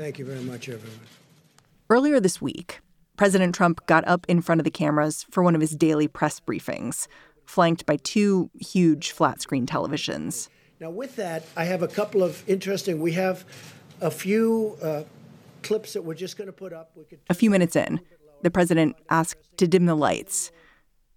Thank 0.00 0.18
you 0.18 0.24
very 0.24 0.40
much, 0.40 0.66
everyone. 0.70 0.98
Earlier 1.90 2.20
this 2.20 2.40
week, 2.40 2.80
President 3.18 3.54
Trump 3.54 3.84
got 3.84 4.02
up 4.08 4.24
in 4.30 4.40
front 4.40 4.58
of 4.58 4.64
the 4.64 4.70
cameras 4.70 5.26
for 5.30 5.42
one 5.42 5.54
of 5.54 5.60
his 5.60 5.76
daily 5.76 6.08
press 6.08 6.40
briefings, 6.40 7.06
flanked 7.44 7.84
by 7.84 7.96
two 7.96 8.48
huge 8.58 9.10
flat 9.10 9.42
screen 9.42 9.66
televisions. 9.66 10.48
Now, 10.80 10.88
with 10.88 11.16
that, 11.16 11.44
I 11.54 11.64
have 11.64 11.82
a 11.82 11.86
couple 11.86 12.22
of 12.22 12.42
interesting. 12.48 13.02
We 13.02 13.12
have 13.12 13.44
a 14.00 14.10
few 14.10 14.78
uh, 14.82 15.02
clips 15.62 15.92
that 15.92 16.02
we're 16.02 16.14
just 16.14 16.38
going 16.38 16.48
to 16.48 16.52
put 16.54 16.72
up. 16.72 16.96
a 17.28 17.34
few 17.34 17.50
minutes 17.50 17.76
in, 17.76 18.00
the 18.40 18.50
president 18.50 18.96
asked 19.10 19.58
to 19.58 19.68
dim 19.68 19.84
the 19.84 19.94
lights. 19.94 20.50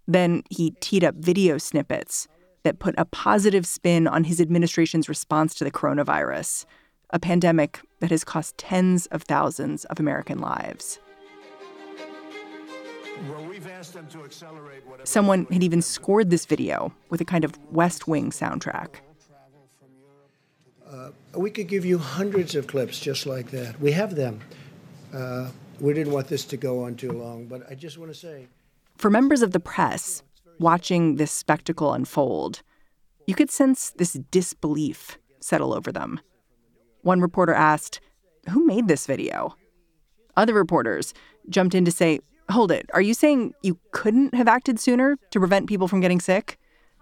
Then 0.10 0.44
he 0.50 0.72
teed 0.82 1.06
up 1.06 1.16
video 1.16 1.58
snippets 1.58 2.28
that 2.64 2.80
put 2.80 2.96
a 2.98 3.06
positive 3.06 3.66
spin 3.66 4.10
on 4.10 4.26
his 4.26 4.42
administration's 4.42 5.08
response 5.08 5.56
to 5.56 5.64
the 5.64 5.72
coronavirus 5.72 6.66
a 7.14 7.20
pandemic 7.20 7.80
that 8.00 8.10
has 8.10 8.26
cost 8.26 8.58
tens 8.58 9.06
of 9.06 9.22
thousands 9.22 9.86
of 9.86 10.00
American 10.00 10.40
lives. 10.40 11.00
Someone 15.04 15.46
had 15.46 15.64
even 15.64 15.82
scored 15.82 16.32
this 16.32 16.46
video 16.46 16.92
with 17.10 17.22
a 17.22 17.26
kind 17.26 17.46
of 17.46 17.58
West 17.72 18.08
Wing 18.08 18.32
soundtrack. 18.32 18.96
Uh, 20.90 21.12
we 21.36 21.50
could 21.50 21.68
give 21.68 21.86
you 21.86 21.98
hundreds 21.98 22.56
of 22.56 22.68
clips 22.68 23.00
just 23.00 23.26
like 23.26 23.52
that. 23.52 23.80
We 23.80 23.92
have 23.92 24.16
them. 24.16 24.42
Uh, 25.14 25.50
we 25.80 25.94
didn't 25.94 26.14
want 26.14 26.28
this 26.28 26.46
to 26.46 26.58
go 26.58 26.84
on 26.84 26.96
too 26.96 27.12
long, 27.12 27.46
but 27.46 27.70
I 27.70 27.76
just 27.76 27.98
want 27.98 28.12
to 28.12 28.18
say. 28.18 28.48
For 28.98 29.10
members 29.10 29.42
of 29.42 29.52
the 29.52 29.60
press 29.60 30.24
watching 30.60 31.16
this 31.16 31.32
spectacle 31.32 31.94
unfold, 31.94 32.64
you 33.28 33.36
could 33.36 33.52
sense 33.52 33.92
this 33.92 34.14
disbelief 34.32 35.18
settle 35.40 35.74
over 35.74 35.92
them. 35.92 36.20
One 37.04 37.22
reporter 37.22 37.54
asked, 37.54 38.00
Who 38.50 38.66
made 38.66 38.88
this 38.88 39.06
video? 39.06 39.56
Other 40.36 40.54
reporters 40.54 41.14
jumped 41.50 41.76
in 41.76 41.86
to 41.86 41.92
say, 41.92 42.20
Hold 42.50 42.72
it. 42.72 42.90
Are 42.94 43.02
you 43.02 43.14
saying 43.14 43.54
you 43.62 43.80
couldn't 43.92 44.34
have 44.34 44.48
acted 44.48 44.80
sooner 44.80 45.18
to 45.32 45.40
prevent 45.40 45.68
people 45.68 45.88
from 45.88 46.02
getting 46.02 46.20
sick? 46.20 46.58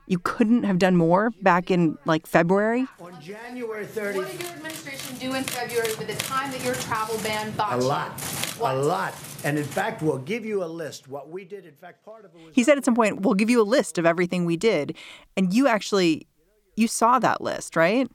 You 0.08 0.20
couldn't 0.20 0.64
have 0.64 0.78
done 0.78 0.96
more 0.96 1.32
back 1.42 1.72
in 1.72 1.98
like 2.06 2.28
February? 2.28 2.88
On 3.00 3.20
January 3.22 3.86
30th. 3.86 4.16
What 4.16 4.32
did 4.32 4.42
your 4.42 4.52
administration 4.52 5.18
do 5.18 5.36
in 5.36 5.44
February 5.44 5.96
with 5.98 6.08
the 6.08 6.16
time 6.16 6.52
that 6.52 6.64
your 6.64 6.76
travel 6.76 7.18
ban 7.20 7.56
got 7.56 7.74
A 7.74 7.78
lot. 7.78 8.12
What? 8.58 8.76
A 8.76 8.78
lot. 8.78 9.14
And 9.44 9.58
in 9.58 9.64
fact, 9.64 10.02
we'll 10.02 10.18
give 10.18 10.46
you 10.46 10.64
a 10.64 10.66
list. 10.66 11.08
What 11.08 11.30
we 11.30 11.46
did, 11.46 11.66
in 11.66 11.74
fact, 11.74 12.04
part 12.04 12.26
of 12.26 12.32
it 12.36 12.46
was. 12.46 12.56
He 12.56 12.64
said 12.64 12.78
at 12.78 12.86
some 12.86 12.96
point, 12.96 13.22
we'll 13.22 13.36
give 13.36 13.50
you 13.50 13.62
a 13.62 13.64
list 13.64 13.98
of 13.98 14.06
everything 14.06 14.46
we 14.46 14.58
did. 14.58 14.98
And 15.38 15.54
you 15.54 15.68
actually, 15.68 16.28
you 16.76 16.88
saw 16.88 17.20
that 17.20 17.42
list, 17.42 17.76
right? 17.76 18.08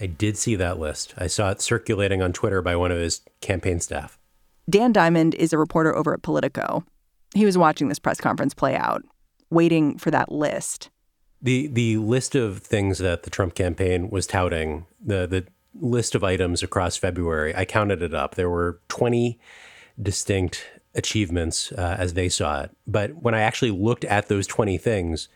I 0.00 0.06
did 0.06 0.36
see 0.36 0.56
that 0.56 0.78
list. 0.78 1.14
I 1.16 1.26
saw 1.26 1.50
it 1.50 1.60
circulating 1.60 2.22
on 2.22 2.32
Twitter 2.32 2.62
by 2.62 2.76
one 2.76 2.90
of 2.90 2.98
his 2.98 3.20
campaign 3.40 3.80
staff. 3.80 4.18
Dan 4.68 4.92
Diamond 4.92 5.34
is 5.34 5.52
a 5.52 5.58
reporter 5.58 5.94
over 5.94 6.14
at 6.14 6.22
Politico. 6.22 6.84
He 7.34 7.44
was 7.44 7.58
watching 7.58 7.88
this 7.88 7.98
press 7.98 8.20
conference 8.20 8.54
play 8.54 8.76
out, 8.76 9.02
waiting 9.50 9.98
for 9.98 10.10
that 10.10 10.30
list. 10.30 10.90
The 11.40 11.66
the 11.66 11.96
list 11.96 12.34
of 12.34 12.58
things 12.58 12.98
that 12.98 13.24
the 13.24 13.30
Trump 13.30 13.54
campaign 13.54 14.10
was 14.10 14.26
touting, 14.26 14.86
the 15.04 15.26
the 15.26 15.46
list 15.74 16.14
of 16.14 16.22
items 16.22 16.62
across 16.62 16.96
February, 16.96 17.54
I 17.56 17.64
counted 17.64 18.02
it 18.02 18.14
up. 18.14 18.34
There 18.34 18.50
were 18.50 18.80
20 18.88 19.38
distinct 20.00 20.66
achievements 20.94 21.72
uh, 21.72 21.96
as 21.98 22.14
they 22.14 22.28
saw 22.28 22.62
it. 22.62 22.70
But 22.86 23.22
when 23.22 23.34
I 23.34 23.40
actually 23.40 23.70
looked 23.70 24.04
at 24.04 24.28
those 24.28 24.46
20 24.46 24.76
things, 24.78 25.28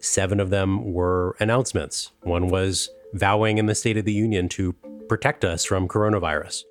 seven 0.00 0.40
of 0.40 0.50
them 0.50 0.92
were 0.92 1.36
announcements. 1.38 2.10
One 2.22 2.48
was 2.48 2.90
vowing 3.12 3.58
in 3.58 3.66
the 3.66 3.74
State 3.74 3.96
of 3.96 4.04
the 4.04 4.12
Union 4.12 4.48
to 4.50 4.74
protect 5.08 5.44
us 5.44 5.64
from 5.64 5.88
coronavirus. 5.88 6.62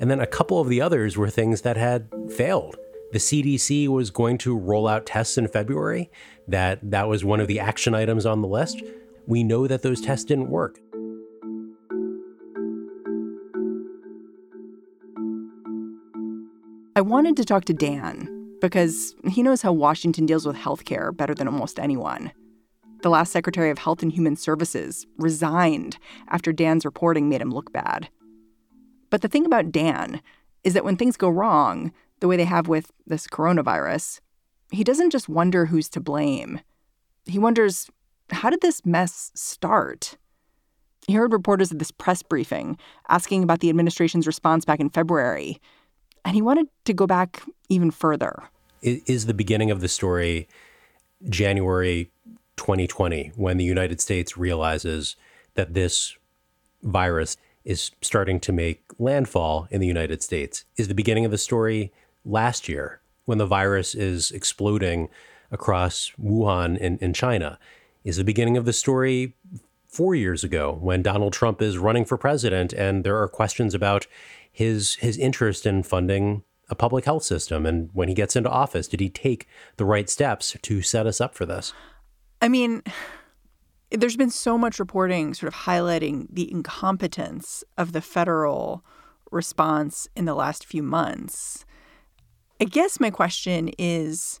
And 0.00 0.10
then 0.10 0.20
a 0.20 0.26
couple 0.26 0.60
of 0.60 0.68
the 0.68 0.80
others 0.80 1.16
were 1.16 1.30
things 1.30 1.62
that 1.62 1.76
had 1.76 2.08
failed. 2.36 2.76
The 3.12 3.18
CDC 3.18 3.88
was 3.88 4.10
going 4.10 4.38
to 4.38 4.56
roll 4.58 4.88
out 4.88 5.06
tests 5.06 5.38
in 5.38 5.46
February. 5.46 6.10
That 6.48 6.80
that 6.90 7.08
was 7.08 7.24
one 7.24 7.40
of 7.40 7.46
the 7.46 7.60
action 7.60 7.94
items 7.94 8.26
on 8.26 8.42
the 8.42 8.48
list. 8.48 8.82
We 9.26 9.44
know 9.44 9.68
that 9.68 9.82
those 9.82 10.00
tests 10.00 10.24
didn't 10.24 10.48
work. 10.50 10.80
I 16.96 17.00
wanted 17.00 17.36
to 17.36 17.44
talk 17.44 17.64
to 17.66 17.72
Dan 17.72 18.56
because 18.60 19.14
he 19.28 19.42
knows 19.42 19.62
how 19.62 19.72
Washington 19.72 20.26
deals 20.26 20.46
with 20.46 20.56
healthcare 20.56 21.16
better 21.16 21.34
than 21.34 21.48
almost 21.48 21.78
anyone. 21.78 22.32
The 23.02 23.10
last 23.10 23.32
Secretary 23.32 23.70
of 23.70 23.78
Health 23.78 24.02
and 24.02 24.12
Human 24.12 24.36
Services 24.36 25.06
resigned 25.18 25.98
after 26.28 26.52
Dan's 26.52 26.84
reporting 26.84 27.28
made 27.28 27.40
him 27.40 27.50
look 27.50 27.72
bad. 27.72 28.08
But 29.10 29.22
the 29.22 29.28
thing 29.28 29.44
about 29.44 29.72
Dan 29.72 30.22
is 30.62 30.74
that 30.74 30.84
when 30.84 30.96
things 30.96 31.16
go 31.16 31.28
wrong, 31.28 31.92
the 32.20 32.28
way 32.28 32.36
they 32.36 32.44
have 32.44 32.68
with 32.68 32.92
this 33.04 33.26
coronavirus, 33.26 34.20
he 34.70 34.84
doesn't 34.84 35.10
just 35.10 35.28
wonder 35.28 35.66
who's 35.66 35.88
to 35.90 36.00
blame. 36.00 36.60
He 37.26 37.40
wonders, 37.40 37.90
how 38.30 38.50
did 38.50 38.60
this 38.60 38.86
mess 38.86 39.32
start? 39.34 40.16
He 41.08 41.14
heard 41.14 41.32
reporters 41.32 41.72
at 41.72 41.80
this 41.80 41.90
press 41.90 42.22
briefing 42.22 42.78
asking 43.08 43.42
about 43.42 43.58
the 43.58 43.68
administration's 43.68 44.28
response 44.28 44.64
back 44.64 44.78
in 44.78 44.88
February, 44.88 45.60
and 46.24 46.36
he 46.36 46.42
wanted 46.42 46.68
to 46.84 46.94
go 46.94 47.08
back 47.08 47.42
even 47.68 47.90
further. 47.90 48.44
Is 48.80 49.26
the 49.26 49.34
beginning 49.34 49.72
of 49.72 49.80
the 49.80 49.88
story 49.88 50.46
January 51.28 52.10
2020 52.56 53.32
when 53.36 53.56
the 53.56 53.64
United 53.64 54.00
States 54.00 54.36
realizes 54.36 55.16
that 55.54 55.74
this 55.74 56.16
virus 56.82 57.36
is 57.64 57.92
starting 58.00 58.40
to 58.40 58.52
make 58.52 58.82
landfall 58.98 59.68
in 59.70 59.80
the 59.80 59.86
United 59.86 60.22
States 60.22 60.64
is 60.76 60.88
the 60.88 60.94
beginning 60.94 61.24
of 61.24 61.30
the 61.30 61.38
story 61.38 61.92
last 62.24 62.68
year 62.68 63.00
when 63.24 63.38
the 63.38 63.46
virus 63.46 63.94
is 63.94 64.30
exploding 64.32 65.08
across 65.50 66.12
Wuhan 66.20 66.76
in, 66.78 66.98
in 66.98 67.12
China 67.12 67.58
is 68.04 68.16
the 68.16 68.24
beginning 68.24 68.56
of 68.56 68.64
the 68.64 68.72
story 68.72 69.36
four 69.86 70.14
years 70.14 70.42
ago 70.42 70.78
when 70.80 71.02
Donald 71.02 71.32
Trump 71.32 71.60
is 71.60 71.78
running 71.78 72.04
for 72.04 72.16
president 72.16 72.72
and 72.72 73.04
there 73.04 73.20
are 73.20 73.28
questions 73.28 73.74
about 73.74 74.06
his 74.50 74.96
his 74.96 75.16
interest 75.18 75.66
in 75.66 75.82
funding 75.82 76.42
a 76.68 76.74
public 76.74 77.04
health 77.04 77.22
system. 77.22 77.66
And 77.66 77.90
when 77.92 78.08
he 78.08 78.14
gets 78.14 78.34
into 78.34 78.50
office 78.50 78.88
did 78.88 79.00
he 79.00 79.10
take 79.10 79.46
the 79.76 79.84
right 79.84 80.08
steps 80.08 80.56
to 80.62 80.82
set 80.82 81.06
us 81.06 81.20
up 81.20 81.34
for 81.34 81.46
this 81.46 81.72
I 82.42 82.48
mean, 82.48 82.82
there's 83.90 84.16
been 84.16 84.30
so 84.30 84.58
much 84.58 84.78
reporting 84.78 85.32
sort 85.32 85.52
of 85.52 85.60
highlighting 85.60 86.26
the 86.30 86.50
incompetence 86.50 87.64
of 87.78 87.92
the 87.92 88.02
federal 88.02 88.84
response 89.30 90.08
in 90.14 90.26
the 90.26 90.34
last 90.34 90.66
few 90.66 90.82
months. 90.82 91.64
I 92.60 92.64
guess 92.64 93.00
my 93.00 93.10
question 93.10 93.70
is 93.78 94.40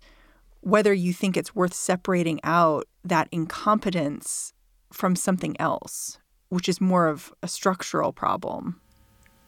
whether 0.60 0.92
you 0.92 1.12
think 1.12 1.36
it's 1.36 1.54
worth 1.54 1.74
separating 1.74 2.40
out 2.44 2.86
that 3.04 3.28
incompetence 3.32 4.52
from 4.92 5.16
something 5.16 5.56
else, 5.60 6.18
which 6.50 6.68
is 6.68 6.80
more 6.80 7.08
of 7.08 7.32
a 7.42 7.48
structural 7.48 8.12
problem. 8.12 8.80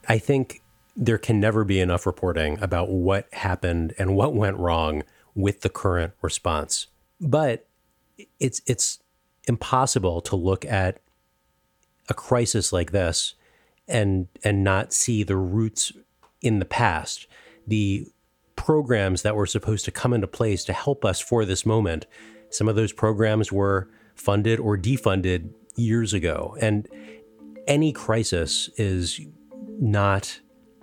I 0.08 0.18
think 0.18 0.60
there 0.96 1.18
can 1.18 1.40
never 1.40 1.64
be 1.64 1.80
enough 1.80 2.06
reporting 2.06 2.58
about 2.60 2.90
what 2.90 3.32
happened 3.32 3.94
and 3.98 4.16
what 4.16 4.34
went 4.34 4.56
wrong 4.56 5.02
with 5.34 5.60
the 5.60 5.68
current 5.68 6.14
response. 6.20 6.88
But 7.20 7.68
it's 8.40 8.60
it's 8.66 9.00
impossible 9.46 10.20
to 10.22 10.36
look 10.36 10.64
at 10.64 11.00
a 12.08 12.14
crisis 12.14 12.72
like 12.72 12.92
this 12.92 13.34
and 13.88 14.28
and 14.42 14.64
not 14.64 14.92
see 14.92 15.22
the 15.22 15.36
roots 15.36 15.92
in 16.40 16.58
the 16.58 16.64
past. 16.64 17.26
The 17.66 18.06
programs 18.56 19.22
that 19.22 19.34
were 19.34 19.46
supposed 19.46 19.84
to 19.84 19.90
come 19.90 20.12
into 20.12 20.26
place 20.26 20.64
to 20.64 20.72
help 20.72 21.04
us 21.04 21.20
for 21.20 21.44
this 21.44 21.66
moment 21.66 22.06
some 22.54 22.68
of 22.68 22.76
those 22.76 22.92
programs 22.92 23.50
were 23.50 23.88
funded 24.14 24.60
or 24.60 24.78
defunded 24.78 25.50
years 25.76 26.14
ago. 26.14 26.56
And 26.60 26.88
any 27.66 27.92
crisis 27.92 28.70
is 28.76 29.20
not 29.80 30.40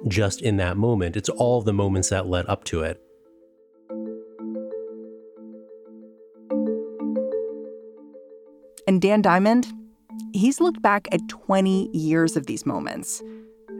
just 0.07 0.41
in 0.41 0.57
that 0.57 0.75
moment. 0.75 1.15
It's 1.15 1.29
all 1.29 1.61
the 1.61 1.73
moments 1.73 2.09
that 2.09 2.27
led 2.27 2.45
up 2.47 2.65
to 2.65 2.81
it 2.81 3.01
And 8.87 9.01
Dan 9.01 9.21
Diamond, 9.21 9.71
he's 10.33 10.59
looked 10.59 10.81
back 10.81 11.07
at 11.11 11.27
20 11.29 11.89
years 11.95 12.35
of 12.35 12.47
these 12.47 12.65
moments, 12.65 13.21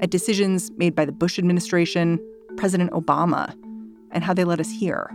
at 0.01 0.09
decisions 0.09 0.71
made 0.77 0.95
by 0.95 1.05
the 1.05 1.11
Bush 1.11 1.39
administration, 1.39 2.19
President 2.57 2.91
Obama, 2.91 3.55
and 4.11 4.23
how 4.23 4.33
they 4.33 4.43
led 4.43 4.59
us 4.59 4.69
here. 4.69 5.09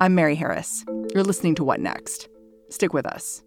I'm 0.00 0.14
Mary 0.14 0.34
Harris. 0.34 0.84
You're 1.14 1.24
listening 1.24 1.54
to 1.56 1.64
What 1.64 1.80
Next? 1.80 2.28
Stick 2.70 2.92
with 2.94 3.06
us. 3.06 3.42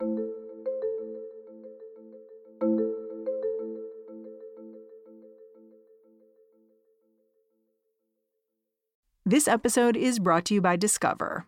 This 9.26 9.48
episode 9.48 9.98
is 9.98 10.20
brought 10.20 10.46
to 10.46 10.54
you 10.54 10.62
by 10.62 10.76
Discover. 10.76 11.48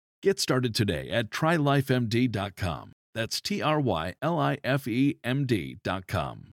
Get 0.21 0.39
started 0.39 0.75
today 0.75 1.09
at 1.09 1.31
trylifemd.com. 1.31 2.91
That's 3.15 3.41
T 3.41 3.61
R 3.61 3.79
Y 3.79 4.13
L 4.21 4.39
I 4.39 4.59
F 4.63 4.87
E 4.87 5.17
M 5.23 5.47
D.com. 5.47 6.51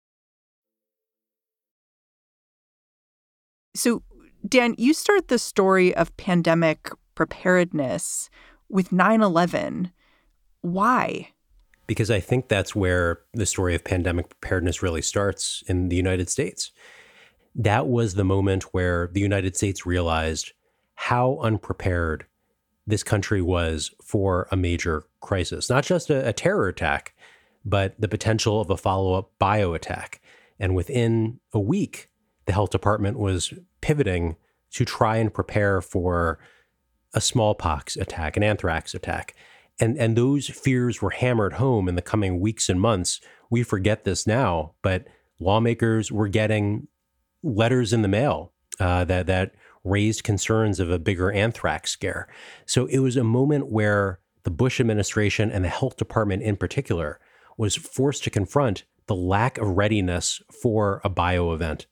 So, 3.75 4.03
Dan, 4.47 4.75
you 4.79 4.95
start 4.95 5.29
the 5.29 5.39
story 5.39 5.95
of 5.95 6.17
pandemic 6.17 6.91
preparedness 7.15 8.31
with 8.71 8.91
9 8.91 9.21
11. 9.21 9.93
Why? 10.63 11.29
Because 11.87 12.11
I 12.11 12.21
think 12.21 12.49
that's 12.49 12.75
where 12.75 13.21
the 13.35 13.47
story 13.47 13.75
of 13.75 13.85
pandemic 13.85 14.29
preparedness 14.41 14.83
really 14.83 15.03
starts 15.03 15.63
in 15.69 15.91
the 15.91 15.97
United 15.97 16.31
States. 16.31 16.73
That 17.55 17.87
was 17.87 18.15
the 18.15 18.25
moment 18.25 18.65
where 18.73 19.11
the 19.13 19.21
United 19.21 19.57
States 19.57 19.85
realized 19.85 20.53
how 20.95 21.39
unprepared 21.43 22.27
this 22.89 23.03
country 23.03 23.43
was 23.43 23.91
for 24.03 24.49
a 24.51 24.57
major 24.57 25.05
crisis, 25.21 25.69
not 25.69 25.85
just 25.85 26.09
a, 26.09 26.27
a 26.27 26.33
terror 26.33 26.69
attack, 26.69 27.15
but 27.65 27.95
the 28.01 28.09
potential 28.09 28.63
of 28.63 28.71
a 28.71 28.79
follow 28.79 29.13
up 29.13 29.31
bio 29.39 29.75
attack. 29.75 30.23
And 30.59 30.75
within 30.75 31.39
a 31.53 31.61
week, 31.61 32.09
the 32.47 32.53
health 32.53 32.71
department 32.71 33.19
was 33.19 33.53
pivoting 33.83 34.37
to 34.73 34.87
try 34.87 35.19
and 35.19 35.33
prepare 35.33 35.83
for 35.83 36.39
a 37.13 37.21
smallpox 37.21 37.95
attack, 37.97 38.39
an 38.39 38.43
anthrax 38.43 38.95
attack. 38.95 39.35
And, 39.79 39.99
and 39.99 40.17
those 40.17 40.49
fears 40.49 41.03
were 41.03 41.11
hammered 41.11 41.55
home 41.55 41.89
in 41.89 41.95
the 41.95 42.03
coming 42.03 42.41
weeks 42.41 42.71
and 42.71 42.81
months. 42.81 43.21
We 43.51 43.63
forget 43.63 44.05
this 44.05 44.27
now, 44.27 44.73
but 44.83 45.07
lawmakers 45.39 46.11
were 46.11 46.29
getting 46.29 46.89
letters 47.43 47.93
in 47.93 48.01
the 48.01 48.09
mail 48.09 48.53
uh, 48.81 49.05
that, 49.05 49.27
that 49.27 49.53
raised 49.89 50.25
concerns 50.25 50.81
of 50.81 50.91
a 50.91 50.99
bigger 50.99 51.33
anthrax 51.33 51.91
scare. 51.91 52.29
So 52.67 52.87
it 52.87 52.99
was 52.99 53.17
a 53.17 53.25
moment 53.25 53.71
where 53.71 54.21
the 54.45 54.51
Bush 54.51 54.81
administration 54.81 55.51
and 55.51 55.65
the 55.65 55.69
health 55.69 55.97
department 55.97 56.43
in 56.43 56.57
particular 56.57 57.21
was 57.57 57.77
forced 57.77 58.25
to 58.25 58.31
confront 58.31 58.85
the 59.07 59.15
lack 59.15 59.59
of 59.59 59.77
readiness 59.77 60.41
for 60.51 61.01
a 61.05 61.09
bio 61.09 61.53
event. 61.53 61.87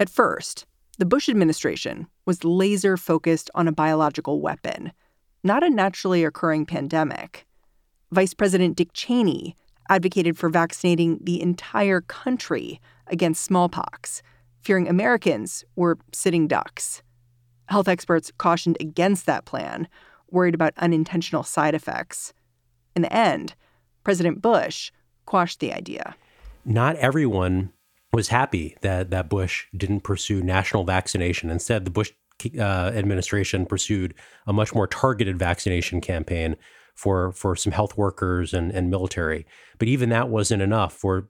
At 0.00 0.08
first, 0.08 0.66
the 0.98 1.06
Bush 1.06 1.28
administration 1.28 2.06
was 2.24 2.44
laser 2.44 2.96
focused 2.96 3.50
on 3.54 3.68
a 3.68 3.72
biological 3.72 4.40
weapon, 4.40 4.92
not 5.44 5.62
a 5.62 5.70
naturally 5.70 6.24
occurring 6.24 6.66
pandemic. 6.66 7.46
Vice 8.10 8.34
President 8.34 8.76
Dick 8.76 8.90
Cheney 8.94 9.54
advocated 9.88 10.36
for 10.36 10.48
vaccinating 10.48 11.18
the 11.22 11.40
entire 11.40 12.00
country 12.00 12.80
against 13.06 13.44
smallpox, 13.44 14.22
fearing 14.62 14.88
Americans 14.88 15.64
were 15.76 15.98
sitting 16.12 16.46
ducks. 16.46 17.02
Health 17.68 17.88
experts 17.88 18.32
cautioned 18.38 18.76
against 18.80 19.26
that 19.26 19.44
plan, 19.44 19.88
worried 20.30 20.54
about 20.54 20.72
unintentional 20.78 21.42
side 21.42 21.74
effects. 21.74 22.32
In 22.96 23.02
the 23.02 23.12
end, 23.12 23.54
President 24.04 24.40
Bush 24.42 24.90
quashed 25.26 25.60
the 25.60 25.72
idea. 25.72 26.16
Not 26.64 26.96
everyone 26.96 27.72
was 28.12 28.28
happy 28.28 28.76
that, 28.80 29.10
that 29.10 29.28
Bush 29.28 29.66
didn't 29.76 30.00
pursue 30.00 30.42
national 30.42 30.84
vaccination. 30.84 31.50
Instead, 31.50 31.84
the 31.84 31.90
Bush 31.90 32.12
uh, 32.58 32.62
administration 32.94 33.66
pursued 33.66 34.14
a 34.46 34.52
much 34.52 34.74
more 34.74 34.86
targeted 34.86 35.38
vaccination 35.38 36.00
campaign 36.00 36.56
for, 36.94 37.32
for 37.32 37.54
some 37.54 37.72
health 37.72 37.96
workers 37.96 38.54
and, 38.54 38.70
and 38.72 38.90
military. 38.90 39.46
But 39.78 39.88
even 39.88 40.08
that 40.08 40.28
wasn't 40.28 40.62
enough 40.62 40.94
for 40.94 41.28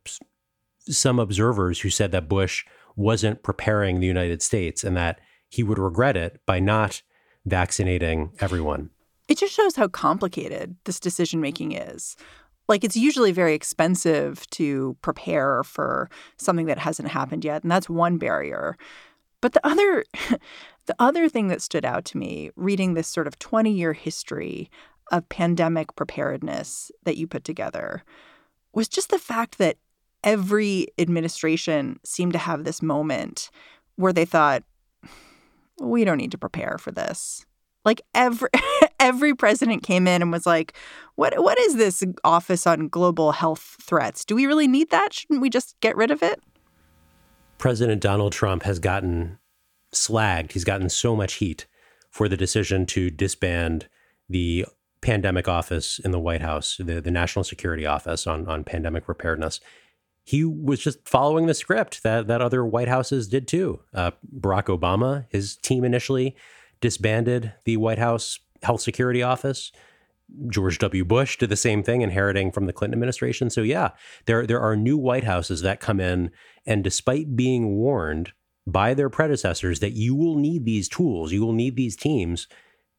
some 0.89 1.19
observers 1.19 1.81
who 1.81 1.91
said 1.91 2.13
that 2.13 2.29
Bush 2.29 2.65
wasn't 2.97 3.43
preparing 3.43 4.01
the 4.01 4.07
United 4.07 4.43
States 4.43 4.85
and 4.85 4.97
that 4.97 5.21
he 5.49 5.63
would 5.63 5.79
regret 5.79 6.17
it 6.17 6.41
by 6.47 6.61
not 6.61 7.03
vaccinating 7.47 8.33
everyone. 8.41 8.91
It 9.29 9.39
just 9.39 9.55
shows 9.55 9.77
how 9.77 9.89
complicated 9.89 10.77
this 10.85 11.01
decision 11.01 11.41
making 11.41 11.73
is. 11.73 12.17
Like, 12.69 12.85
it's 12.85 12.97
usually 12.97 13.33
very 13.33 13.55
expensive 13.55 14.49
to 14.51 14.97
prepare 15.01 15.63
for 15.65 16.11
something 16.37 16.67
that 16.67 16.79
hasn't 16.79 17.09
happened 17.09 17.45
yet. 17.45 17.63
And 17.63 17.71
that's 17.71 17.89
one 17.89 18.19
barrier. 18.19 18.77
But 19.41 19.53
the 19.53 19.67
other, 19.67 20.05
the 20.87 20.97
other 20.99 21.29
thing 21.29 21.49
that 21.49 21.63
stood 21.63 21.85
out 21.85 22.05
to 22.07 22.19
me 22.19 22.51
reading 22.57 22.95
this 22.95 23.09
sort 23.09 23.27
of 23.27 23.39
20 23.39 23.71
year 23.73 23.93
history 23.93 24.71
of 25.11 25.29
pandemic 25.29 25.95
preparedness 25.97 26.91
that 27.05 27.17
you 27.17 27.27
put 27.27 27.45
together 27.45 28.03
was 28.75 28.89
just 28.89 29.11
the 29.11 29.19
fact 29.19 29.59
that 29.59 29.77
every 30.23 30.89
administration 30.99 31.99
seemed 32.05 32.33
to 32.33 32.39
have 32.39 32.65
this 32.65 32.83
moment 32.83 33.51
where 33.97 34.13
they 34.13 34.25
thought, 34.25 34.63
we 35.81 36.05
don't 36.05 36.19
need 36.19 36.33
to 36.33 36.39
prepare 36.39 36.79
for 36.79 36.91
this. 36.91 37.45
Like 37.85 38.01
every 38.15 38.51
every 39.01 39.35
president 39.35 39.83
came 39.83 40.07
in 40.07 40.23
and 40.23 40.33
was 40.33 40.47
like, 40.47 40.75
"What 41.15 41.41
what 41.43 41.59
is 41.59 41.77
this 41.77 42.05
office 42.25 42.67
on 42.67 42.89
global 42.89 43.33
health 43.33 43.77
threats? 43.81 44.25
Do 44.25 44.35
we 44.35 44.47
really 44.47 44.69
need 44.69 44.91
that? 44.91 45.13
Shouldn't 45.13 45.41
we 45.41 45.51
just 45.51 45.77
get 45.81 45.97
rid 45.97 46.11
of 46.11 46.23
it?" 46.23 46.41
President 47.57 48.01
Donald 48.01 48.33
Trump 48.33 48.63
has 48.63 48.79
gotten 48.79 49.39
slagged. 49.93 50.53
He's 50.53 50.65
gotten 50.65 50.89
so 50.89 51.17
much 51.17 51.35
heat 51.35 51.67
for 52.11 52.29
the 52.29 52.37
decision 52.37 52.87
to 52.87 53.11
disband 53.11 53.89
the 54.29 54.67
pandemic 55.01 55.49
office 55.49 55.99
in 55.99 56.11
the 56.11 56.19
White 56.19 56.43
House, 56.43 56.77
the, 56.77 57.01
the 57.01 57.11
National 57.11 57.45
Security 57.45 57.87
Office 57.87 58.27
on, 58.27 58.47
on 58.49 58.65
pandemic 58.65 59.05
preparedness 59.05 59.61
he 60.29 60.45
was 60.45 60.79
just 60.79 61.09
following 61.09 61.47
the 61.47 61.55
script 61.55 62.03
that 62.03 62.27
that 62.27 62.43
other 62.43 62.63
White 62.63 62.89
Houses 62.89 63.29
did 63.29 63.49
too. 63.49 63.81
Uh, 63.95 64.11
Barack 64.39 64.65
Obama, 64.65 65.25
his 65.31 65.57
team 65.57 65.85
initially 65.85 66.37
disbanded 66.83 67.55
the 67.65 67.79
White 67.79 67.99
House 67.99 68.39
Health 68.63 68.83
Security 68.83 69.23
Office. 69.23 69.73
George 70.51 70.77
W. 70.81 71.03
Bush 71.03 71.39
did 71.39 71.49
the 71.49 71.57
same 71.57 71.83
thing, 71.83 72.03
inheriting 72.03 72.53
from 72.53 72.67
the 72.67 72.75
Clinton 72.75 72.99
administration. 72.99 73.49
So 73.49 73.63
yeah, 73.63 73.93
there 74.27 74.47
there 74.47 74.61
are 74.61 74.77
new 74.77 74.99
White 74.99 75.25
Houses 75.25 75.63
that 75.63 75.81
come 75.81 75.99
in, 75.99 76.31
and 76.67 76.85
despite 76.85 77.35
being 77.35 77.77
warned 77.77 78.33
by 78.67 78.93
their 78.93 79.09
predecessors 79.09 79.81
that 79.81 79.95
you 79.95 80.15
will 80.15 80.37
need 80.37 80.67
these 80.67 80.91
tools, 80.91 81.33
you 81.33 81.41
will 81.41 81.55
need 81.55 81.75
these 81.75 81.97
teams, 81.97 82.49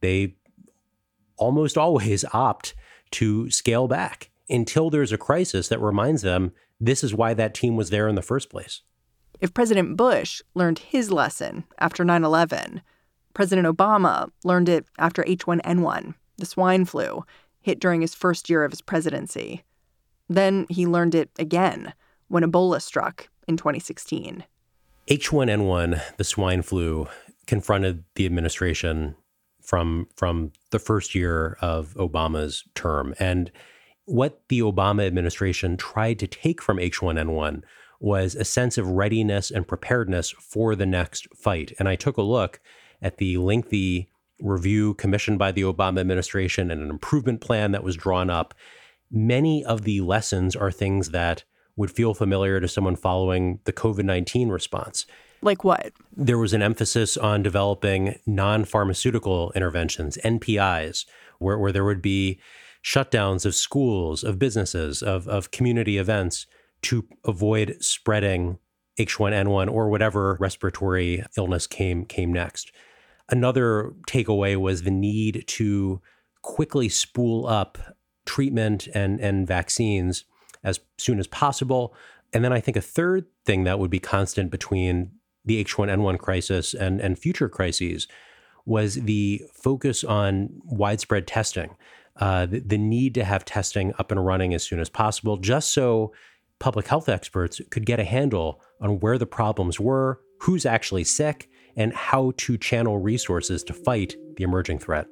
they 0.01 0.33
almost 1.37 1.77
always 1.77 2.25
opt 2.33 2.73
to 3.11 3.51
scale 3.51 3.87
back 3.87 4.31
until 4.49 4.89
there's 4.89 5.11
a 5.11 5.17
crisis 5.17 5.67
that 5.67 5.79
reminds 5.79 6.23
them 6.23 6.53
this 6.79 7.03
is 7.03 7.13
why 7.13 7.33
that 7.33 7.53
team 7.53 7.75
was 7.75 7.89
there 7.89 8.07
in 8.07 8.15
the 8.15 8.21
first 8.21 8.49
place. 8.49 8.81
If 9.41 9.53
President 9.53 9.97
Bush 9.97 10.41
learned 10.53 10.79
his 10.79 11.11
lesson 11.11 11.63
after 11.79 12.03
9 12.03 12.23
11, 12.23 12.81
President 13.33 13.67
Obama 13.67 14.29
learned 14.43 14.69
it 14.69 14.85
after 14.97 15.23
H1N1, 15.23 16.13
the 16.37 16.45
swine 16.45 16.85
flu, 16.85 17.23
hit 17.61 17.79
during 17.79 18.01
his 18.01 18.15
first 18.15 18.49
year 18.49 18.63
of 18.63 18.71
his 18.71 18.81
presidency. 18.81 19.63
Then 20.27 20.65
he 20.69 20.85
learned 20.85 21.15
it 21.15 21.29
again 21.37 21.93
when 22.27 22.43
Ebola 22.43 22.81
struck 22.81 23.29
in 23.47 23.57
2016. 23.57 24.43
H1N1, 25.07 26.17
the 26.17 26.23
swine 26.23 26.61
flu, 26.61 27.07
confronted 27.47 28.03
the 28.15 28.25
administration 28.25 29.15
from 29.61 30.07
from 30.15 30.51
the 30.71 30.79
first 30.79 31.15
year 31.15 31.57
of 31.61 31.93
Obama's 31.95 32.63
term. 32.75 33.13
And 33.19 33.51
what 34.09 34.41
the 34.49 34.59
Obama 34.59 35.05
administration 35.05 35.77
tried 35.77 36.17
to 36.19 36.27
take 36.27 36.61
from 36.61 36.77
H1N1 36.77 37.61
was 37.99 38.33
a 38.33 38.43
sense 38.43 38.77
of 38.77 38.87
readiness 38.87 39.51
and 39.51 39.67
preparedness 39.67 40.31
for 40.31 40.75
the 40.75 40.85
next 40.85 41.27
fight. 41.35 41.73
And 41.77 41.87
I 41.87 41.95
took 41.95 42.17
a 42.17 42.23
look 42.23 42.59
at 43.01 43.17
the 43.17 43.37
lengthy 43.37 44.09
review 44.41 44.93
commissioned 44.95 45.37
by 45.37 45.51
the 45.51 45.61
Obama 45.61 45.99
administration 45.99 46.71
and 46.71 46.81
an 46.81 46.89
improvement 46.89 47.41
plan 47.41 47.71
that 47.71 47.83
was 47.83 47.95
drawn 47.95 48.29
up. 48.29 48.53
Many 49.11 49.63
of 49.63 49.83
the 49.83 50.01
lessons 50.01 50.55
are 50.55 50.71
things 50.71 51.09
that 51.09 51.43
would 51.75 51.91
feel 51.91 52.13
familiar 52.13 52.59
to 52.59 52.67
someone 52.67 52.95
following 52.95 53.59
the 53.65 53.73
COVID 53.73 54.05
19 54.05 54.49
response. 54.49 55.05
Like 55.41 55.63
what? 55.63 55.93
There 56.15 56.37
was 56.37 56.53
an 56.53 56.61
emphasis 56.61 57.15
on 57.15 57.43
developing 57.43 58.19
non 58.25 58.65
pharmaceutical 58.65 59.51
interventions, 59.55 60.17
NPIs, 60.23 61.05
where, 61.37 61.57
where 61.57 61.71
there 61.71 61.85
would 61.85 62.01
be 62.01 62.39
shutdowns 62.83 63.45
of 63.45 63.55
schools, 63.55 64.23
of 64.23 64.39
businesses, 64.39 65.01
of, 65.01 65.27
of 65.27 65.51
community 65.51 65.97
events 65.97 66.45
to 66.83 67.05
avoid 67.25 67.77
spreading 67.79 68.57
H1N1 68.97 69.71
or 69.71 69.89
whatever 69.89 70.37
respiratory 70.39 71.23
illness 71.37 71.67
came 71.67 72.05
came 72.05 72.33
next. 72.33 72.71
Another 73.29 73.93
takeaway 74.07 74.57
was 74.57 74.83
the 74.83 74.91
need 74.91 75.43
to 75.47 76.01
quickly 76.41 76.89
spool 76.89 77.45
up 77.47 77.77
treatment 78.25 78.87
and, 78.93 79.19
and 79.19 79.47
vaccines 79.47 80.25
as 80.63 80.79
soon 80.97 81.19
as 81.19 81.27
possible. 81.27 81.93
And 82.33 82.43
then 82.43 82.53
I 82.53 82.59
think 82.59 82.77
a 82.77 82.81
third 82.81 83.25
thing 83.45 83.63
that 83.63 83.79
would 83.79 83.89
be 83.89 83.99
constant 83.99 84.51
between 84.51 85.11
the 85.45 85.63
H1N1 85.63 86.19
crisis 86.19 86.73
and, 86.73 86.99
and 86.99 87.17
future 87.17 87.49
crises 87.49 88.07
was 88.65 88.95
the 88.95 89.43
focus 89.53 90.03
on 90.03 90.49
widespread 90.65 91.25
testing, 91.25 91.75
uh, 92.19 92.45
the, 92.45 92.59
the 92.59 92.77
need 92.77 93.13
to 93.15 93.23
have 93.23 93.45
testing 93.45 93.93
up 93.97 94.11
and 94.11 94.25
running 94.25 94.53
as 94.53 94.63
soon 94.63 94.79
as 94.79 94.89
possible, 94.89 95.37
just 95.37 95.73
so 95.73 96.13
public 96.59 96.87
health 96.87 97.07
experts 97.07 97.61
could 97.69 97.85
get 97.85 97.99
a 97.99 98.03
handle 98.03 98.61
on 98.81 98.99
where 98.99 99.17
the 99.17 99.25
problems 99.25 99.79
were, 99.79 100.21
who's 100.41 100.65
actually 100.65 101.05
sick, 101.05 101.49
and 101.75 101.93
how 101.93 102.33
to 102.37 102.57
channel 102.57 102.97
resources 102.97 103.63
to 103.63 103.73
fight 103.73 104.15
the 104.35 104.43
emerging 104.43 104.79
threat. 104.79 105.07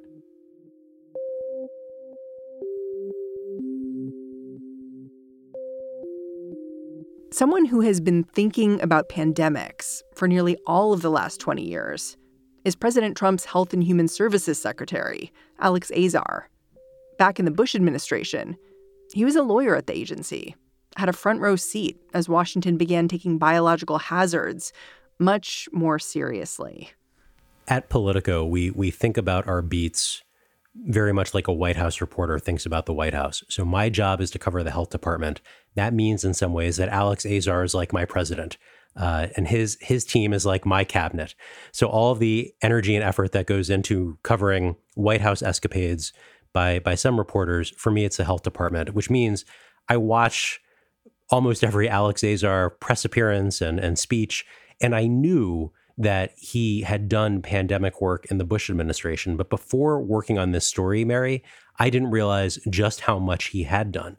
Someone 7.30 7.66
who 7.66 7.82
has 7.82 8.00
been 8.00 8.24
thinking 8.24 8.80
about 8.80 9.08
pandemics 9.08 10.02
for 10.14 10.26
nearly 10.26 10.56
all 10.66 10.92
of 10.92 11.02
the 11.02 11.10
last 11.10 11.40
20 11.40 11.62
years 11.62 12.16
is 12.64 12.74
President 12.74 13.16
Trump's 13.16 13.44
Health 13.44 13.72
and 13.72 13.84
Human 13.84 14.08
Services 14.08 14.60
Secretary, 14.60 15.32
Alex 15.58 15.90
Azar. 15.92 16.50
Back 17.18 17.40
in 17.40 17.44
the 17.44 17.50
Bush 17.50 17.74
administration, 17.74 18.56
he 19.12 19.24
was 19.24 19.34
a 19.34 19.42
lawyer 19.42 19.74
at 19.74 19.88
the 19.88 19.96
agency, 19.96 20.54
had 20.96 21.08
a 21.08 21.12
front 21.12 21.40
row 21.40 21.56
seat 21.56 22.00
as 22.14 22.28
Washington 22.28 22.76
began 22.76 23.08
taking 23.08 23.38
biological 23.38 23.98
hazards 23.98 24.72
much 25.18 25.68
more 25.72 25.98
seriously. 25.98 26.90
At 27.66 27.88
Politico, 27.88 28.46
we 28.46 28.70
we 28.70 28.92
think 28.92 29.16
about 29.18 29.48
our 29.48 29.62
beats 29.62 30.22
very 30.86 31.12
much 31.12 31.34
like 31.34 31.48
a 31.48 31.52
White 31.52 31.74
House 31.74 32.00
reporter 32.00 32.38
thinks 32.38 32.64
about 32.64 32.86
the 32.86 32.94
White 32.94 33.14
House. 33.14 33.42
So 33.48 33.64
my 33.64 33.88
job 33.88 34.20
is 34.20 34.30
to 34.30 34.38
cover 34.38 34.62
the 34.62 34.70
health 34.70 34.90
department. 34.90 35.40
That 35.74 35.92
means, 35.92 36.24
in 36.24 36.34
some 36.34 36.52
ways, 36.52 36.76
that 36.76 36.88
Alex 36.88 37.26
Azar 37.26 37.64
is 37.64 37.74
like 37.74 37.92
my 37.92 38.04
president, 38.04 38.58
uh, 38.94 39.26
and 39.36 39.48
his 39.48 39.76
his 39.80 40.04
team 40.04 40.32
is 40.32 40.46
like 40.46 40.64
my 40.64 40.84
cabinet. 40.84 41.34
So 41.72 41.88
all 41.88 42.12
of 42.12 42.20
the 42.20 42.54
energy 42.62 42.94
and 42.94 43.04
effort 43.04 43.32
that 43.32 43.46
goes 43.46 43.70
into 43.70 44.18
covering 44.22 44.76
White 44.94 45.20
House 45.20 45.42
escapades 45.42 46.12
by 46.52 46.78
by 46.78 46.94
some 46.94 47.18
reporters, 47.18 47.70
for 47.70 47.90
me, 47.90 48.04
it's 48.04 48.16
the 48.16 48.24
health 48.24 48.42
department, 48.42 48.94
which 48.94 49.10
means 49.10 49.44
I 49.88 49.96
watch 49.96 50.60
almost 51.30 51.62
every 51.62 51.88
Alex 51.88 52.24
Azar 52.24 52.70
press 52.70 53.04
appearance 53.04 53.60
and 53.60 53.78
and 53.78 53.98
speech, 53.98 54.44
and 54.80 54.94
I 54.94 55.06
knew 55.06 55.72
that 55.98 56.32
he 56.36 56.82
had 56.82 57.08
done 57.08 57.42
pandemic 57.42 58.00
work 58.00 58.26
in 58.30 58.38
the 58.38 58.44
Bush 58.44 58.70
administration. 58.70 59.36
But 59.36 59.50
before 59.50 60.00
working 60.00 60.38
on 60.38 60.52
this 60.52 60.64
story, 60.64 61.04
Mary, 61.04 61.42
I 61.78 61.90
didn't 61.90 62.12
realize 62.12 62.58
just 62.70 63.00
how 63.00 63.18
much 63.18 63.46
he 63.46 63.64
had 63.64 63.90
done. 63.90 64.16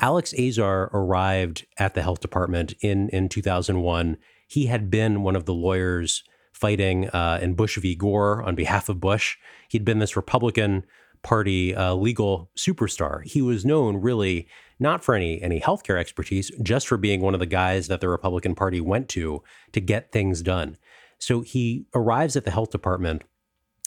Alex 0.00 0.34
Azar 0.36 0.90
arrived 0.92 1.64
at 1.78 1.94
the 1.94 2.02
health 2.02 2.18
department 2.18 2.74
in, 2.80 3.08
in 3.10 3.28
2001. 3.28 4.16
He 4.48 4.66
had 4.66 4.90
been 4.90 5.22
one 5.22 5.36
of 5.36 5.44
the 5.44 5.54
lawyers 5.54 6.24
fighting 6.52 7.08
uh, 7.10 7.38
in 7.40 7.54
Bush 7.54 7.78
v. 7.78 7.94
Gore 7.94 8.42
on 8.42 8.56
behalf 8.56 8.88
of 8.88 9.00
Bush. 9.00 9.36
He'd 9.68 9.84
been 9.84 10.00
this 10.00 10.16
Republican 10.16 10.84
Party 11.22 11.74
uh, 11.74 11.94
legal 11.94 12.50
superstar. 12.56 13.24
He 13.24 13.42
was 13.42 13.64
known 13.64 13.98
really 13.98 14.48
not 14.78 15.04
for 15.04 15.14
any 15.14 15.40
any 15.40 15.60
healthcare 15.60 15.98
expertise, 15.98 16.50
just 16.62 16.86
for 16.86 16.96
being 16.96 17.20
one 17.20 17.34
of 17.34 17.40
the 17.40 17.46
guys 17.46 17.88
that 17.88 18.00
the 18.00 18.08
Republican 18.08 18.54
Party 18.54 18.80
went 18.80 19.08
to 19.10 19.42
to 19.72 19.80
get 19.80 20.12
things 20.12 20.42
done. 20.42 20.76
So 21.18 21.40
he 21.42 21.86
arrives 21.94 22.34
at 22.34 22.44
the 22.44 22.50
health 22.50 22.70
department 22.70 23.22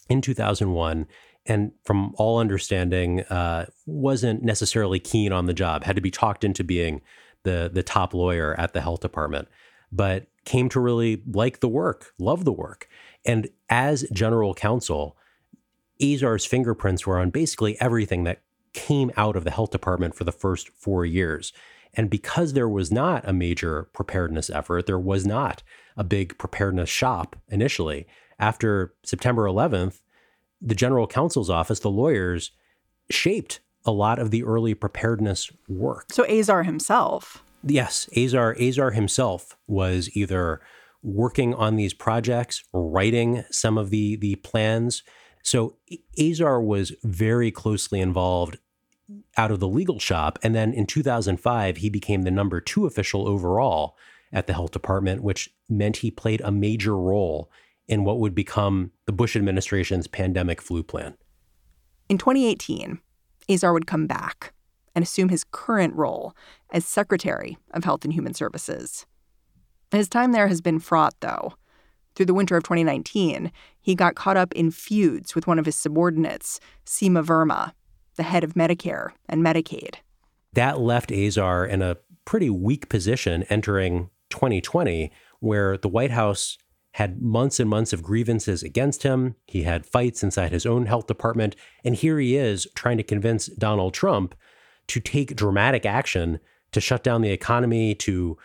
in 0.09 0.21
2001 0.21 1.07
and 1.45 1.71
from 1.83 2.13
all 2.17 2.39
understanding 2.39 3.21
uh, 3.23 3.65
wasn't 3.85 4.43
necessarily 4.43 4.99
keen 4.99 5.31
on 5.31 5.45
the 5.45 5.53
job 5.53 5.83
had 5.83 5.95
to 5.95 6.01
be 6.01 6.11
talked 6.11 6.43
into 6.43 6.63
being 6.63 7.01
the 7.43 7.69
the 7.71 7.83
top 7.83 8.13
lawyer 8.13 8.55
at 8.59 8.73
the 8.73 8.81
health 8.81 9.01
department 9.01 9.47
but 9.91 10.27
came 10.45 10.69
to 10.69 10.79
really 10.79 11.21
like 11.31 11.59
the 11.59 11.67
work 11.67 12.13
love 12.19 12.45
the 12.45 12.53
work 12.53 12.87
and 13.25 13.47
as 13.69 14.07
general 14.11 14.53
counsel 14.53 15.17
azar's 16.01 16.45
fingerprints 16.45 17.05
were 17.05 17.19
on 17.19 17.29
basically 17.29 17.79
everything 17.79 18.23
that 18.23 18.41
came 18.73 19.11
out 19.15 19.35
of 19.35 19.43
the 19.43 19.51
health 19.51 19.71
department 19.71 20.15
for 20.15 20.23
the 20.23 20.31
first 20.31 20.69
four 20.69 21.05
years 21.05 21.53
and 21.95 22.09
because 22.09 22.53
there 22.53 22.69
was 22.69 22.91
not 22.91 23.27
a 23.27 23.33
major 23.33 23.87
preparedness 23.93 24.49
effort, 24.49 24.85
there 24.85 24.99
was 24.99 25.25
not 25.25 25.63
a 25.97 26.03
big 26.03 26.37
preparedness 26.37 26.89
shop 26.89 27.35
initially. 27.49 28.05
After 28.37 28.93
September 29.03 29.45
11th, 29.45 30.01
the 30.61 30.75
general 30.75 31.07
counsel's 31.07 31.49
office, 31.49 31.79
the 31.79 31.89
lawyers, 31.89 32.51
shaped 33.09 33.61
a 33.85 33.91
lot 33.91 34.19
of 34.19 34.31
the 34.31 34.43
early 34.43 34.73
preparedness 34.73 35.51
work. 35.69 36.11
So 36.11 36.25
Azar 36.25 36.63
himself. 36.63 37.43
Yes, 37.63 38.09
Azar 38.15 38.55
Azar 38.59 38.91
himself 38.91 39.55
was 39.67 40.15
either 40.15 40.59
working 41.01 41.53
on 41.53 41.75
these 41.75 41.93
projects, 41.93 42.63
writing 42.73 43.43
some 43.51 43.77
of 43.77 43.89
the 43.89 44.17
the 44.17 44.35
plans. 44.35 45.03
So 45.45 45.77
Azar 46.19 46.59
was 46.59 46.91
very 47.03 47.51
closely 47.51 48.01
involved 48.01 48.57
out 49.37 49.51
of 49.51 49.59
the 49.59 49.67
legal 49.67 49.99
shop. 49.99 50.39
And 50.41 50.55
then 50.55 50.73
in 50.73 50.87
2005, 50.87 51.77
he 51.77 51.89
became 51.89 52.23
the 52.23 52.31
number 52.31 52.59
two 52.59 52.87
official 52.87 53.27
overall 53.27 53.95
at 54.33 54.47
the 54.47 54.53
health 54.53 54.71
department, 54.71 55.21
which 55.21 55.53
meant 55.69 55.97
he 55.97 56.09
played 56.09 56.41
a 56.41 56.51
major 56.51 56.97
role 56.97 57.51
in 57.87 58.03
what 58.03 58.19
would 58.19 58.33
become 58.33 58.91
the 59.05 59.11
Bush 59.11 59.35
administration's 59.35 60.07
pandemic 60.07 60.63
flu 60.63 60.81
plan. 60.81 61.15
In 62.09 62.17
2018, 62.17 62.99
Azar 63.47 63.71
would 63.71 63.85
come 63.85 64.07
back 64.07 64.51
and 64.95 65.03
assume 65.03 65.29
his 65.29 65.43
current 65.43 65.93
role 65.93 66.33
as 66.71 66.85
Secretary 66.85 67.55
of 67.69 67.83
Health 67.83 68.03
and 68.03 68.13
Human 68.13 68.33
Services. 68.33 69.05
His 69.91 70.09
time 70.09 70.31
there 70.31 70.47
has 70.47 70.61
been 70.61 70.79
fraught, 70.79 71.13
though. 71.19 71.53
Through 72.15 72.27
the 72.27 72.33
winter 72.33 72.55
of 72.55 72.63
2019, 72.63 73.51
he 73.81 73.95
got 73.95 74.15
caught 74.15 74.37
up 74.37 74.53
in 74.53 74.71
feuds 74.71 75.35
with 75.35 75.47
one 75.47 75.59
of 75.59 75.65
his 75.65 75.75
subordinates, 75.75 76.59
Seema 76.85 77.25
Verma, 77.25 77.73
the 78.15 78.23
head 78.23 78.43
of 78.43 78.53
Medicare 78.53 79.09
and 79.27 79.43
Medicaid. 79.43 79.95
That 80.53 80.79
left 80.79 81.11
Azar 81.11 81.65
in 81.65 81.81
a 81.81 81.97
pretty 82.23 82.49
weak 82.49 82.87
position 82.87 83.43
entering 83.43 84.09
2020, 84.29 85.11
where 85.39 85.77
the 85.77 85.89
White 85.89 86.11
House 86.11 86.57
had 86.93 87.21
months 87.21 87.59
and 87.59 87.69
months 87.69 87.91
of 87.91 88.01
grievances 88.01 88.63
against 88.63 89.03
him. 89.03 89.35
He 89.47 89.63
had 89.63 89.85
fights 89.85 90.23
inside 90.23 90.53
his 90.53 90.65
own 90.65 90.85
health 90.85 91.07
department. 91.07 91.53
And 91.83 91.93
here 91.93 92.17
he 92.19 92.37
is 92.37 92.67
trying 92.73 92.95
to 92.95 93.03
convince 93.03 93.47
Donald 93.47 93.93
Trump 93.93 94.33
to 94.87 95.01
take 95.01 95.35
dramatic 95.35 95.85
action 95.85 96.39
to 96.71 96.79
shut 96.79 97.03
down 97.03 97.21
the 97.21 97.31
economy, 97.31 97.95
to 97.95 98.37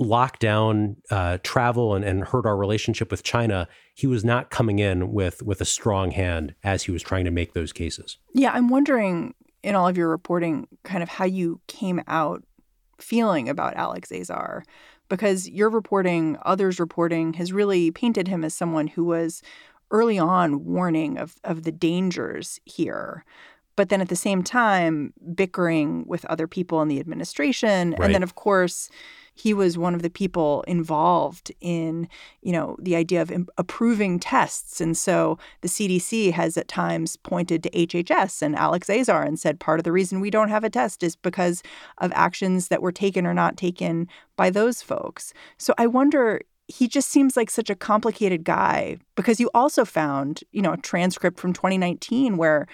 lock 0.00 0.38
down 0.38 0.96
uh, 1.10 1.38
travel 1.42 1.94
and, 1.94 2.04
and 2.04 2.24
hurt 2.24 2.46
our 2.46 2.56
relationship 2.56 3.10
with 3.10 3.22
China. 3.22 3.68
He 3.94 4.06
was 4.06 4.24
not 4.24 4.50
coming 4.50 4.78
in 4.78 5.12
with 5.12 5.42
with 5.42 5.60
a 5.60 5.64
strong 5.64 6.10
hand 6.10 6.54
as 6.64 6.84
he 6.84 6.90
was 6.90 7.02
trying 7.02 7.26
to 7.26 7.30
make 7.30 7.52
those 7.52 7.72
cases. 7.72 8.16
Yeah, 8.34 8.50
I'm 8.52 8.68
wondering 8.68 9.34
in 9.62 9.74
all 9.74 9.86
of 9.86 9.96
your 9.96 10.08
reporting, 10.08 10.66
kind 10.84 11.02
of 11.02 11.10
how 11.10 11.26
you 11.26 11.60
came 11.68 12.02
out 12.08 12.42
feeling 12.98 13.48
about 13.48 13.76
Alex 13.76 14.10
Azar, 14.10 14.64
because 15.10 15.48
your 15.48 15.68
reporting, 15.68 16.38
others' 16.42 16.80
reporting, 16.80 17.34
has 17.34 17.52
really 17.52 17.90
painted 17.90 18.26
him 18.26 18.42
as 18.42 18.54
someone 18.54 18.86
who 18.86 19.04
was 19.04 19.42
early 19.90 20.18
on 20.18 20.64
warning 20.64 21.18
of 21.18 21.36
of 21.44 21.64
the 21.64 21.72
dangers 21.72 22.60
here 22.64 23.24
but 23.76 23.88
then 23.88 24.00
at 24.00 24.08
the 24.08 24.16
same 24.16 24.42
time 24.42 25.12
bickering 25.34 26.04
with 26.06 26.24
other 26.26 26.46
people 26.46 26.80
in 26.82 26.88
the 26.88 27.00
administration 27.00 27.90
right. 27.92 28.06
and 28.06 28.14
then 28.14 28.22
of 28.22 28.34
course 28.36 28.88
he 29.40 29.54
was 29.54 29.78
one 29.78 29.94
of 29.94 30.02
the 30.02 30.10
people 30.10 30.62
involved 30.68 31.50
in, 31.60 32.08
you 32.42 32.52
know, 32.52 32.76
the 32.78 32.94
idea 32.94 33.22
of 33.22 33.32
approving 33.56 34.18
tests. 34.18 34.80
And 34.80 34.96
so 34.96 35.38
the 35.62 35.68
CDC 35.68 36.32
has 36.32 36.56
at 36.56 36.68
times 36.68 37.16
pointed 37.16 37.62
to 37.62 37.70
HHS 37.70 38.42
and 38.42 38.54
Alex 38.54 38.90
Azar 38.90 39.22
and 39.22 39.38
said 39.38 39.58
part 39.58 39.80
of 39.80 39.84
the 39.84 39.92
reason 39.92 40.20
we 40.20 40.30
don't 40.30 40.50
have 40.50 40.64
a 40.64 40.70
test 40.70 41.02
is 41.02 41.16
because 41.16 41.62
of 41.98 42.12
actions 42.14 42.68
that 42.68 42.82
were 42.82 42.92
taken 42.92 43.26
or 43.26 43.32
not 43.32 43.56
taken 43.56 44.08
by 44.36 44.50
those 44.50 44.82
folks. 44.82 45.32
So 45.56 45.72
I 45.78 45.86
wonder 45.86 46.42
he 46.68 46.86
just 46.86 47.08
seems 47.08 47.36
like 47.36 47.50
such 47.50 47.70
a 47.70 47.74
complicated 47.74 48.44
guy 48.44 48.98
because 49.16 49.40
you 49.40 49.50
also 49.54 49.84
found, 49.84 50.44
you 50.52 50.62
know, 50.62 50.74
a 50.74 50.76
transcript 50.76 51.40
from 51.40 51.52
2019 51.52 52.36
where 52.36 52.66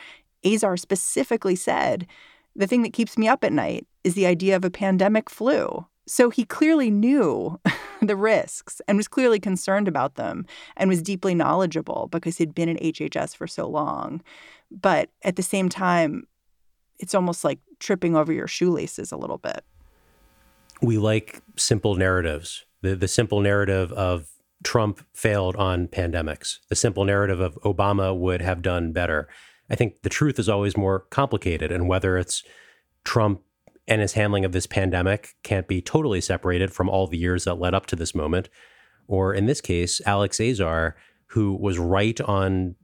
Azar 0.45 0.77
specifically 0.77 1.57
said, 1.57 2.07
the 2.55 2.67
thing 2.67 2.83
that 2.83 2.93
keeps 2.93 3.17
me 3.17 3.29
up 3.29 3.45
at 3.45 3.53
night 3.53 3.87
is 4.05 4.15
the 4.15 4.27
idea 4.27 4.57
of 4.57 4.65
a 4.65 4.71
pandemic 4.71 5.31
flu. 5.31 5.87
So 6.07 6.31
he 6.31 6.45
clearly 6.45 6.91
knew 6.91 7.61
the 8.03 8.17
risks 8.17 8.81
and 8.87 8.97
was 8.97 9.09
clearly 9.09 9.41
concerned 9.41 9.89
about 9.89 10.15
them 10.15 10.47
and 10.77 10.89
was 10.89 11.03
deeply 11.03 11.35
knowledgeable 11.35 12.09
because 12.11 12.39
he'd 12.39 12.55
been 12.55 12.69
in 12.69 12.77
HHS 12.77 13.37
for 13.37 13.47
so 13.47 13.67
long. 13.67 14.23
But 14.71 15.11
at 15.23 15.37
the 15.37 15.43
same 15.43 15.69
time, 15.69 16.27
it's 16.99 17.15
almost 17.15 17.45
like 17.45 17.59
tripping 17.79 18.17
over 18.17 18.33
your 18.33 18.49
shoelaces 18.49 19.13
a 19.13 19.17
little 19.17 19.39
bit. 19.39 19.65
We 20.83 20.99
like 20.99 21.41
simple 21.57 21.95
narratives. 21.95 22.65
The 22.83 22.95
the 22.95 23.09
simple 23.09 23.41
narrative 23.41 23.93
of 23.93 24.29
Trump 24.63 25.05
failed 25.15 25.57
on 25.57 25.89
pandemics. 25.89 26.59
The 26.69 26.77
simple 26.77 27.05
narrative 27.05 27.41
of 27.41 27.55
Obama 27.63 28.17
would 28.17 28.43
have 28.43 28.63
done 28.63 28.93
better. 28.93 29.29
I 29.71 29.75
think 29.75 30.03
the 30.03 30.09
truth 30.09 30.39
is 30.39 30.49
always 30.49 30.77
more 30.77 31.01
complicated 31.11 31.73
and 31.73 31.89
whether 31.89 32.17
it's 32.17 32.43
Trump 33.05 33.43
and 33.89 34.01
his 34.01 34.15
handling 34.15 34.45
of 34.45 34.53
this 34.53 34.67
pandemic 34.67 35.35
can't 35.43 35.69
be 35.69 35.81
totally 35.81 36.21
separated 36.21 36.73
from 36.73 36.89
all 36.89 37.07
the 37.07 37.19
years 37.19 37.45
that 37.45 37.55
led 37.55 37.75
up 37.75 37.87
to 37.87 37.97
this 37.97 38.15
moment. 38.15 38.49
Or 39.07 39.33
in 39.33 39.47
this 39.47 39.61
case, 39.61 40.01
Alex 40.05 40.41
Azar, 40.41 40.97
who 41.29 41.55
was 41.55 41.79
right 41.79 42.21
on 42.23 42.75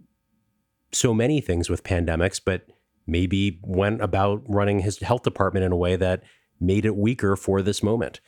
so 0.93 1.13
many 1.13 1.41
things 1.41 1.69
with 1.69 1.83
pandemics, 1.83 2.41
but 2.45 2.67
maybe 3.07 3.59
went 3.63 4.03
about 4.03 4.43
running 4.47 4.81
his 4.81 5.01
health 5.01 5.23
department 5.23 5.65
in 5.65 5.73
a 5.73 5.77
way 5.77 5.97
that 5.97 6.23
made 6.61 6.87
it 6.87 6.97
weaker 6.97 7.35
for 7.35 7.63
this 7.63 7.83
moment. 7.83 8.21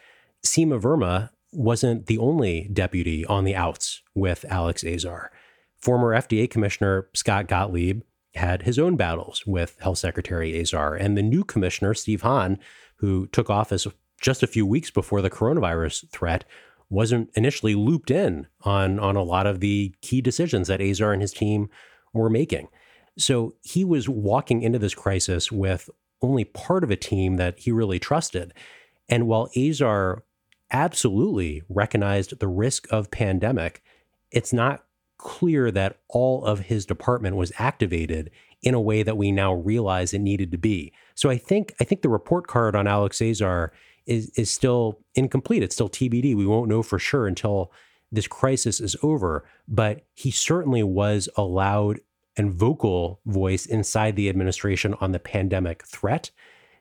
Seema 0.45 0.81
Verma 0.81 1.31
wasn't 1.53 2.07
the 2.07 2.19
only 2.19 2.69
deputy 2.73 3.25
on 3.27 3.45
the 3.45 3.55
outs 3.55 4.03
with 4.15 4.45
Alex 4.49 4.83
Azar. 4.85 5.31
Former 5.77 6.15
FDA 6.15 6.51
Commissioner 6.51 7.09
Scott 7.15 7.47
Gottlieb 7.47 8.03
had 8.35 8.63
his 8.63 8.79
own 8.79 8.97
battles 8.97 9.47
with 9.47 9.77
Health 9.81 9.99
Secretary 9.99 10.61
Azar. 10.61 10.95
And 10.95 11.17
the 11.17 11.23
new 11.23 11.45
commissioner, 11.45 11.95
Steve 11.95 12.23
Hahn, 12.23 12.59
who 12.97 13.27
took 13.29 13.49
office 13.49 13.87
just 14.21 14.43
a 14.43 14.49
few 14.49 14.67
weeks 14.67 14.91
before 14.91 15.23
the 15.23 15.31
coronavirus 15.31 16.09
threat, 16.11 16.45
wasn't 16.91 17.31
initially 17.35 17.75
looped 17.75 18.11
in 18.11 18.47
on, 18.63 18.99
on 18.99 19.17
a 19.17 19.23
lot 19.23 19.47
of 19.47 19.61
the 19.61 19.95
key 20.01 20.21
decisions 20.21 20.69
that 20.69 20.81
Azar 20.81 21.13
and 21.13 21.23
his 21.23 21.33
team 21.33 21.69
were 22.13 22.31
making. 22.31 22.69
So 23.17 23.55
he 23.63 23.85
was 23.85 24.09
walking 24.09 24.63
into 24.63 24.79
this 24.79 24.95
crisis 24.95 25.53
with 25.53 25.89
only 26.21 26.45
part 26.45 26.85
of 26.85 26.91
a 26.91 26.97
team 26.97 27.37
that 27.37 27.59
he 27.59 27.71
really 27.71 27.99
trusted. 27.99 28.53
And 29.09 29.27
while 29.27 29.51
Azar 29.57 30.25
absolutely 30.71 31.63
recognized 31.69 32.39
the 32.39 32.49
risk 32.49 32.87
of 32.91 33.11
pandemic, 33.11 33.83
it's 34.31 34.53
not 34.53 34.85
clear 35.25 35.71
that 35.73 35.99
all 36.09 36.45
of 36.45 36.61
his 36.61 36.87
department 36.87 37.35
was 37.35 37.51
activated 37.59 38.31
in 38.63 38.75
a 38.75 38.81
way 38.81 39.03
that 39.03 39.17
we 39.17 39.33
now 39.33 39.53
realize 39.53 40.15
it 40.15 40.21
needed 40.21 40.53
to 40.53 40.59
be. 40.59 40.93
So 41.15 41.29
I 41.31 41.37
think 41.37 41.75
I 41.81 41.85
think 41.85 42.03
the 42.03 42.09
report 42.09 42.47
card 42.47 42.77
on 42.77 42.87
Alex 42.87 43.21
Azar 43.21 43.73
is 44.07 44.31
is 44.37 44.51
still 44.51 45.01
incomplete. 45.15 45.63
It's 45.63 45.75
still 45.75 45.89
TBD. 45.89 46.37
We 46.37 46.47
won't 46.47 46.69
know 46.69 46.83
for 46.83 46.99
sure 46.99 47.27
until 47.27 47.73
this 48.13 48.29
crisis 48.29 48.81
is 48.81 48.97
over. 49.03 49.49
But 49.67 50.07
he 50.15 50.31
certainly 50.31 50.83
was 50.83 51.29
a 51.37 51.43
loud 51.43 52.01
and 52.37 52.53
vocal 52.53 53.21
voice 53.27 53.65
inside 53.65 54.17
the 54.17 54.29
administration 54.29 54.95
on 55.01 55.13
the 55.13 55.19
pandemic 55.19 55.85
threat. 55.85 56.31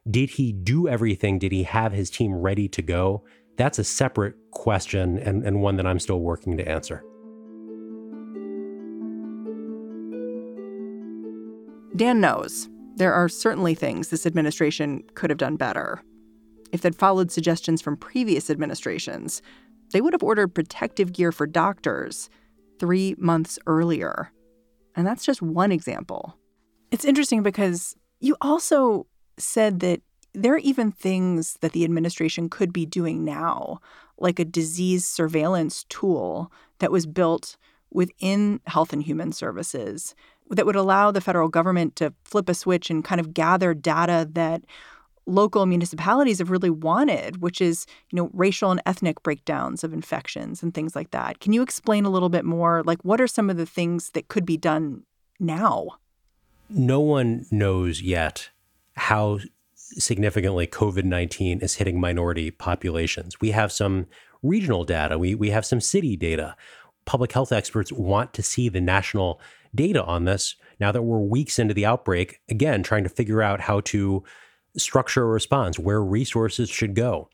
Did 0.09 0.31
he 0.31 0.51
do 0.51 0.89
everything? 0.89 1.39
Did 1.39 1.53
he 1.53 1.63
have 1.63 1.93
his 1.93 2.09
team 2.09 2.33
ready 2.33 2.67
to 2.67 2.81
go? 2.81 3.23
That's 3.55 3.79
a 3.79 3.83
separate 3.83 4.35
question 4.51 5.17
and, 5.19 5.45
and 5.45 5.61
one 5.61 5.77
that 5.77 5.87
I'm 5.87 5.99
still 5.99 6.19
working 6.19 6.57
to 6.57 6.67
answer. 6.67 7.05
Dan 11.95 12.19
knows 12.19 12.69
there 12.95 13.13
are 13.13 13.29
certainly 13.29 13.75
things 13.75 14.09
this 14.09 14.25
administration 14.25 15.03
could 15.13 15.29
have 15.29 15.37
done 15.37 15.55
better. 15.55 16.01
If 16.71 16.81
they'd 16.81 16.95
followed 16.95 17.31
suggestions 17.31 17.81
from 17.81 17.97
previous 17.97 18.49
administrations, 18.49 19.41
they 19.91 20.01
would 20.01 20.13
have 20.13 20.23
ordered 20.23 20.55
protective 20.55 21.13
gear 21.13 21.31
for 21.31 21.45
doctors 21.45 22.29
three 22.79 23.15
months 23.19 23.59
earlier. 23.67 24.31
And 24.95 25.05
that's 25.05 25.25
just 25.25 25.41
one 25.41 25.71
example. 25.71 26.37
It's 26.91 27.05
interesting 27.05 27.43
because 27.43 27.95
you 28.19 28.35
also 28.41 29.07
said 29.37 29.79
that 29.81 30.01
there 30.33 30.53
are 30.53 30.59
even 30.59 30.91
things 30.91 31.57
that 31.61 31.73
the 31.73 31.83
administration 31.83 32.49
could 32.49 32.73
be 32.73 32.87
doing 32.87 33.23
now, 33.23 33.79
like 34.17 34.39
a 34.39 34.45
disease 34.45 35.05
surveillance 35.05 35.85
tool 35.89 36.51
that 36.79 36.91
was 36.91 37.05
built 37.05 37.55
within 37.91 38.59
Health 38.65 38.93
and 38.93 39.03
Human 39.03 39.31
Services 39.31 40.15
that 40.49 40.65
would 40.65 40.75
allow 40.75 41.11
the 41.11 41.21
federal 41.21 41.49
government 41.49 41.95
to 41.97 42.13
flip 42.23 42.49
a 42.49 42.53
switch 42.53 42.89
and 42.89 43.03
kind 43.03 43.19
of 43.19 43.33
gather 43.33 43.73
data 43.73 44.27
that 44.33 44.63
local 45.25 45.65
municipalities 45.65 46.39
have 46.39 46.51
really 46.51 46.69
wanted, 46.69 47.41
which 47.41 47.61
is, 47.61 47.85
you 48.11 48.17
know, 48.17 48.29
racial 48.33 48.71
and 48.71 48.81
ethnic 48.85 49.21
breakdowns 49.23 49.83
of 49.83 49.93
infections 49.93 50.61
and 50.61 50.73
things 50.73 50.95
like 50.95 51.11
that. 51.11 51.39
Can 51.39 51.53
you 51.53 51.61
explain 51.61 52.05
a 52.05 52.09
little 52.09 52.29
bit 52.29 52.45
more? 52.45 52.83
Like, 52.83 53.03
what 53.03 53.21
are 53.21 53.27
some 53.27 53.49
of 53.49 53.57
the 53.57 53.65
things 53.65 54.11
that 54.11 54.27
could 54.27 54.45
be 54.45 54.57
done 54.57 55.03
now? 55.39 55.87
No 56.69 56.99
one 56.99 57.45
knows 57.51 58.01
yet 58.01 58.49
how 58.95 59.39
significantly 59.75 60.67
COVID 60.67 61.03
19 61.03 61.61
is 61.61 61.75
hitting 61.75 61.99
minority 61.99 62.51
populations. 62.51 63.39
We 63.39 63.51
have 63.51 63.71
some 63.71 64.07
regional 64.41 64.83
data, 64.83 65.17
we, 65.17 65.35
we 65.35 65.51
have 65.51 65.65
some 65.65 65.79
city 65.79 66.15
data. 66.17 66.55
Public 67.05 67.31
health 67.33 67.51
experts 67.51 67.91
want 67.91 68.33
to 68.33 68.43
see 68.43 68.69
the 68.69 68.81
national 68.81 69.39
data 69.75 70.03
on 70.03 70.25
this 70.25 70.55
now 70.79 70.91
that 70.91 71.03
we're 71.03 71.19
weeks 71.19 71.59
into 71.59 71.73
the 71.73 71.85
outbreak, 71.85 72.39
again, 72.49 72.83
trying 72.83 73.03
to 73.03 73.09
figure 73.09 73.41
out 73.41 73.61
how 73.61 73.81
to 73.81 74.23
structure 74.77 75.23
a 75.23 75.27
response, 75.27 75.77
where 75.77 76.03
resources 76.03 76.69
should 76.69 76.95
go. 76.95 77.29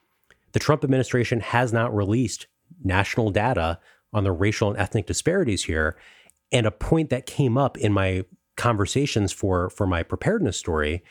The 0.51 0.59
Trump 0.59 0.83
administration 0.83 1.39
has 1.41 1.71
not 1.71 1.95
released 1.95 2.47
national 2.83 3.31
data 3.31 3.79
on 4.13 4.23
the 4.23 4.31
racial 4.31 4.69
and 4.69 4.79
ethnic 4.79 5.05
disparities 5.05 5.63
here. 5.63 5.97
And 6.51 6.65
a 6.65 6.71
point 6.71 7.09
that 7.11 7.25
came 7.25 7.57
up 7.57 7.77
in 7.77 7.93
my 7.93 8.25
conversations 8.57 9.31
for, 9.31 9.69
for 9.69 9.87
my 9.87 10.03
preparedness 10.03 10.57
story 10.57 11.03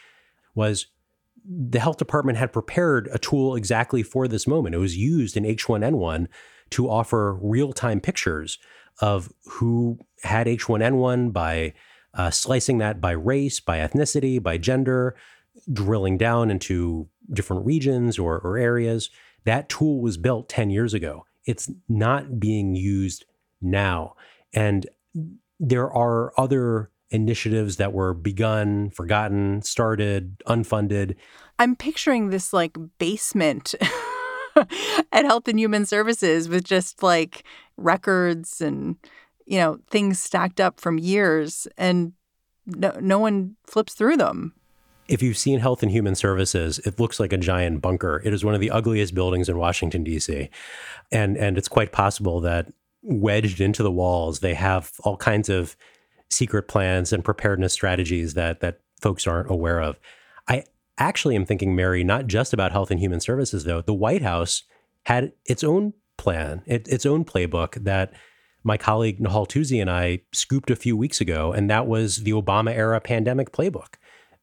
was 0.54 0.86
the 1.44 1.80
health 1.80 1.96
department 1.96 2.36
had 2.36 2.52
prepared 2.52 3.08
a 3.12 3.18
tool 3.18 3.54
exactly 3.54 4.02
for 4.02 4.28
this 4.28 4.46
moment. 4.46 4.74
It 4.74 4.78
was 4.78 4.96
used 4.96 5.36
in 5.36 5.44
H1N1 5.44 6.26
to 6.70 6.90
offer 6.90 7.38
real 7.40 7.72
time 7.72 8.00
pictures 8.00 8.58
of 9.00 9.32
who 9.46 9.98
had 10.22 10.46
H1N1 10.46 11.32
by 11.32 11.74
uh, 12.14 12.30
slicing 12.30 12.78
that 12.78 13.00
by 13.00 13.12
race, 13.12 13.60
by 13.60 13.78
ethnicity, 13.78 14.42
by 14.42 14.58
gender, 14.58 15.16
drilling 15.72 16.16
down 16.16 16.50
into 16.50 17.08
different 17.32 17.64
regions 17.64 18.18
or, 18.18 18.38
or 18.38 18.56
areas. 18.56 19.10
That 19.44 19.68
tool 19.68 20.00
was 20.00 20.16
built 20.16 20.48
10 20.48 20.70
years 20.70 20.94
ago. 20.94 21.26
It's 21.44 21.70
not 21.88 22.40
being 22.40 22.74
used 22.74 23.24
now. 23.60 24.14
And 24.52 24.86
there 25.60 25.92
are 25.92 26.32
other 26.38 26.90
initiatives 27.10 27.76
that 27.76 27.92
were 27.92 28.14
begun, 28.14 28.90
forgotten, 28.90 29.62
started, 29.62 30.40
unfunded. 30.46 31.16
I'm 31.58 31.74
picturing 31.74 32.30
this 32.30 32.52
like 32.52 32.76
basement 32.98 33.74
at 35.12 35.24
Health 35.24 35.48
and 35.48 35.58
Human 35.58 35.86
Services 35.86 36.48
with 36.48 36.64
just 36.64 37.02
like 37.02 37.44
records 37.78 38.60
and, 38.60 38.96
you 39.46 39.58
know, 39.58 39.78
things 39.90 40.20
stacked 40.20 40.60
up 40.60 40.80
from 40.80 40.98
years 40.98 41.66
and 41.76 42.12
no, 42.66 42.96
no 43.00 43.18
one 43.18 43.56
flips 43.66 43.94
through 43.94 44.16
them. 44.18 44.54
If 45.08 45.22
you've 45.22 45.38
seen 45.38 45.60
Health 45.60 45.82
and 45.82 45.90
Human 45.90 46.14
Services, 46.14 46.78
it 46.80 47.00
looks 47.00 47.18
like 47.18 47.32
a 47.32 47.38
giant 47.38 47.80
bunker. 47.80 48.20
It 48.26 48.34
is 48.34 48.44
one 48.44 48.54
of 48.54 48.60
the 48.60 48.70
ugliest 48.70 49.14
buildings 49.14 49.48
in 49.48 49.56
Washington, 49.56 50.04
D.C. 50.04 50.50
And, 51.10 51.38
and 51.38 51.56
it's 51.56 51.68
quite 51.68 51.92
possible 51.92 52.42
that 52.42 52.70
wedged 53.02 53.60
into 53.60 53.82
the 53.82 53.90
walls, 53.90 54.40
they 54.40 54.52
have 54.52 54.92
all 55.04 55.16
kinds 55.16 55.48
of 55.48 55.76
secret 56.30 56.68
plans 56.68 57.10
and 57.10 57.24
preparedness 57.24 57.72
strategies 57.72 58.34
that, 58.34 58.60
that 58.60 58.80
folks 59.00 59.26
aren't 59.26 59.50
aware 59.50 59.80
of. 59.80 59.98
I 60.46 60.64
actually 60.98 61.36
am 61.36 61.46
thinking, 61.46 61.74
Mary, 61.74 62.04
not 62.04 62.26
just 62.26 62.52
about 62.52 62.72
Health 62.72 62.90
and 62.90 63.00
Human 63.00 63.20
Services, 63.20 63.64
though. 63.64 63.80
The 63.80 63.94
White 63.94 64.22
House 64.22 64.64
had 65.06 65.32
its 65.46 65.64
own 65.64 65.94
plan, 66.18 66.62
it, 66.66 66.86
its 66.88 67.06
own 67.06 67.24
playbook 67.24 67.82
that 67.84 68.12
my 68.62 68.76
colleague 68.76 69.18
Nahal 69.18 69.48
Toosi 69.48 69.80
and 69.80 69.90
I 69.90 70.20
scooped 70.32 70.70
a 70.70 70.76
few 70.76 70.96
weeks 70.96 71.20
ago, 71.20 71.52
and 71.52 71.70
that 71.70 71.86
was 71.86 72.18
the 72.18 72.32
Obama 72.32 72.74
era 72.74 73.00
pandemic 73.00 73.52
playbook, 73.52 73.94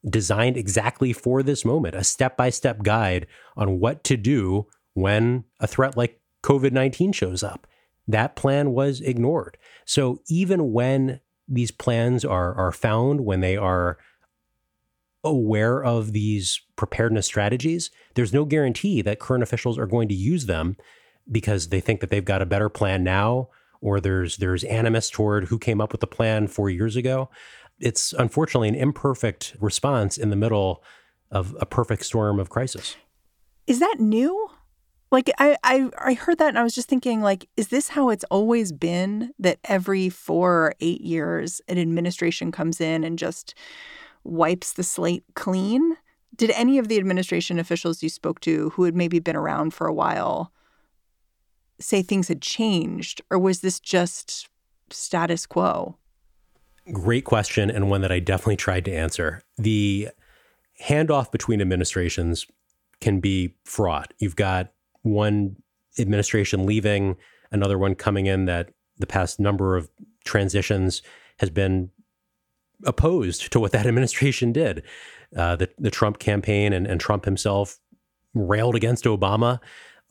designed 0.09 0.57
exactly 0.57 1.13
for 1.13 1.43
this 1.43 1.63
moment, 1.63 1.95
a 1.95 2.03
step 2.03 2.35
by 2.35 2.49
step 2.49 2.81
guide 2.81 3.27
on 3.55 3.79
what 3.79 4.03
to 4.05 4.17
do 4.17 4.65
when 4.93 5.43
a 5.59 5.67
threat 5.67 5.95
like 5.95 6.19
COVID 6.43 6.71
19 6.71 7.11
shows 7.11 7.43
up. 7.43 7.67
That 8.07 8.35
plan 8.35 8.71
was 8.71 9.01
ignored. 9.01 9.57
So 9.85 10.21
even 10.27 10.71
when 10.71 11.19
these 11.47 11.71
plans 11.71 12.23
are, 12.23 12.53
are 12.55 12.71
found, 12.71 13.21
when 13.21 13.41
they 13.41 13.57
are 13.57 13.97
aware 15.23 15.83
of 15.83 16.13
these 16.13 16.61
preparedness 16.75 17.25
strategies, 17.25 17.89
there's 18.13 18.33
no 18.33 18.45
guarantee 18.45 19.01
that 19.01 19.19
current 19.19 19.43
officials 19.43 19.77
are 19.77 19.87
going 19.87 20.07
to 20.07 20.13
use 20.15 20.45
them 20.45 20.77
because 21.31 21.69
they 21.69 21.81
think 21.81 22.01
that 22.01 22.09
they've 22.09 22.25
got 22.25 22.41
a 22.41 22.45
better 22.45 22.69
plan 22.69 23.03
now 23.03 23.49
or 23.81 23.99
there's 23.99 24.37
there's 24.37 24.63
animus 24.63 25.09
toward 25.09 25.45
who 25.45 25.59
came 25.59 25.79
up 25.79 25.91
with 25.91 26.01
the 26.01 26.07
plan 26.07 26.47
4 26.47 26.69
years 26.69 26.95
ago. 26.95 27.29
It's 27.79 28.13
unfortunately 28.13 28.69
an 28.69 28.75
imperfect 28.75 29.55
response 29.59 30.17
in 30.17 30.29
the 30.29 30.35
middle 30.35 30.83
of 31.31 31.55
a 31.59 31.65
perfect 31.65 32.05
storm 32.05 32.39
of 32.39 32.49
crisis. 32.49 32.95
Is 33.67 33.79
that 33.79 33.97
new? 33.99 34.49
Like 35.11 35.29
I, 35.37 35.57
I 35.63 35.89
I 35.99 36.13
heard 36.13 36.39
that 36.39 36.49
and 36.49 36.59
I 36.59 36.63
was 36.63 36.75
just 36.75 36.89
thinking 36.89 37.21
like 37.21 37.47
is 37.57 37.67
this 37.67 37.89
how 37.89 38.09
it's 38.09 38.25
always 38.25 38.71
been 38.71 39.31
that 39.39 39.59
every 39.65 40.09
4 40.09 40.51
or 40.51 40.73
8 40.79 41.01
years 41.01 41.61
an 41.67 41.77
administration 41.77 42.51
comes 42.51 42.81
in 42.81 43.03
and 43.03 43.19
just 43.19 43.53
wipes 44.23 44.73
the 44.73 44.83
slate 44.83 45.23
clean? 45.35 45.97
Did 46.35 46.51
any 46.51 46.77
of 46.79 46.87
the 46.87 46.97
administration 46.97 47.59
officials 47.59 48.03
you 48.03 48.09
spoke 48.09 48.39
to 48.41 48.71
who 48.71 48.83
had 48.83 48.95
maybe 48.95 49.19
been 49.19 49.37
around 49.37 49.73
for 49.73 49.87
a 49.87 49.93
while 49.93 50.51
say 51.79 52.01
things 52.01 52.27
had 52.27 52.41
changed, 52.41 53.21
or 53.29 53.39
was 53.39 53.61
this 53.61 53.79
just 53.79 54.49
status 54.89 55.45
quo? 55.45 55.97
Great 56.91 57.25
question, 57.25 57.69
and 57.69 57.89
one 57.89 58.01
that 58.01 58.11
I 58.11 58.19
definitely 58.19 58.57
tried 58.57 58.85
to 58.85 58.93
answer. 58.93 59.43
The 59.57 60.09
handoff 60.83 61.31
between 61.31 61.61
administrations 61.61 62.45
can 63.01 63.19
be 63.19 63.55
fraught. 63.63 64.13
You've 64.19 64.35
got 64.35 64.71
one 65.01 65.57
administration 65.99 66.65
leaving, 66.65 67.15
another 67.51 67.77
one 67.77 67.95
coming 67.95 68.25
in 68.25 68.45
that 68.45 68.69
the 68.97 69.07
past 69.07 69.39
number 69.39 69.75
of 69.75 69.89
transitions 70.23 71.01
has 71.39 71.49
been 71.49 71.89
opposed 72.85 73.51
to 73.51 73.59
what 73.59 73.71
that 73.71 73.85
administration 73.87 74.51
did. 74.51 74.83
Uh, 75.35 75.55
the, 75.55 75.69
the 75.77 75.91
Trump 75.91 76.19
campaign 76.19 76.71
and, 76.73 76.87
and 76.87 76.99
Trump 76.99 77.25
himself 77.25 77.79
railed 78.33 78.75
against 78.75 79.05
Obama. 79.05 79.59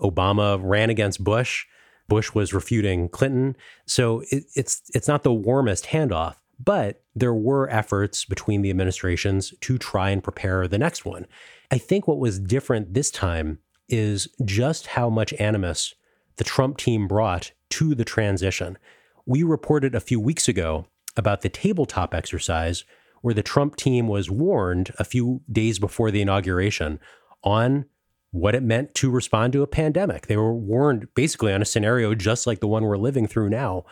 Obama 0.01 0.61
ran 0.63 0.91
against 0.91 1.23
Bush. 1.23 1.65
Bush 2.09 2.35
was 2.35 2.53
refuting 2.53 3.09
Clinton. 3.09 3.57
So 3.87 4.23
it, 4.31 4.45
it's 4.55 4.83
it's 4.95 5.09
not 5.09 5.23
the 5.23 5.33
warmest 5.33 5.87
handoff, 5.87 6.37
but 6.63 7.03
there 7.15 7.35
were 7.35 7.71
efforts 7.71 8.25
between 8.25 8.63
the 8.63 8.71
administrations 8.71 9.55
to 9.61 9.79
try 9.79 10.11
and 10.11 10.23
prepare 10.23 10.69
the 10.69 10.79
next 10.79 11.05
one. 11.05 11.27
I 11.71 11.79
think 11.79 12.07
what 12.07 12.19
was 12.19 12.39
different 12.39 12.95
this 12.95 13.11
time 13.11 13.59
is 13.89 14.29
just 14.45 14.89
how 14.89 15.11
much 15.11 15.33
animus 15.35 15.95
the 16.37 16.45
Trump 16.45 16.77
team 16.77 17.07
brought 17.07 17.53
to 17.71 17.95
the 17.95 18.05
transition. 18.05 18.79
We 19.27 19.43
reported 19.43 19.95
a 19.95 20.01
few 20.01 20.21
weeks 20.21 20.49
ago 20.49 20.87
about 21.17 21.43
the 21.43 21.49
tabletop 21.49 22.15
exercise 22.15 22.85
where 23.23 23.35
the 23.35 23.43
Trump 23.43 23.77
team 23.77 24.07
was 24.09 24.31
warned 24.31 24.93
a 24.99 25.05
few 25.05 25.41
days 25.51 25.79
before 25.79 26.11
the 26.11 26.21
inauguration 26.21 27.01
on 27.43 27.87
what 28.35 28.57
it 28.57 28.65
meant 28.65 28.97
to 28.97 29.13
respond 29.13 29.53
to 29.53 29.63
a 29.63 29.67
pandemic. 29.67 30.27
They 30.27 30.37
were 30.37 30.53
warned 30.53 31.07
basically 31.15 31.53
on 31.53 31.63
a 31.63 31.65
scenario 31.65 32.17
just 32.17 32.49
like 32.49 32.59
the 32.59 32.67
one 32.67 32.83
we're 32.83 32.97
living 32.97 33.29
through 33.29 33.49
now. 33.49 33.85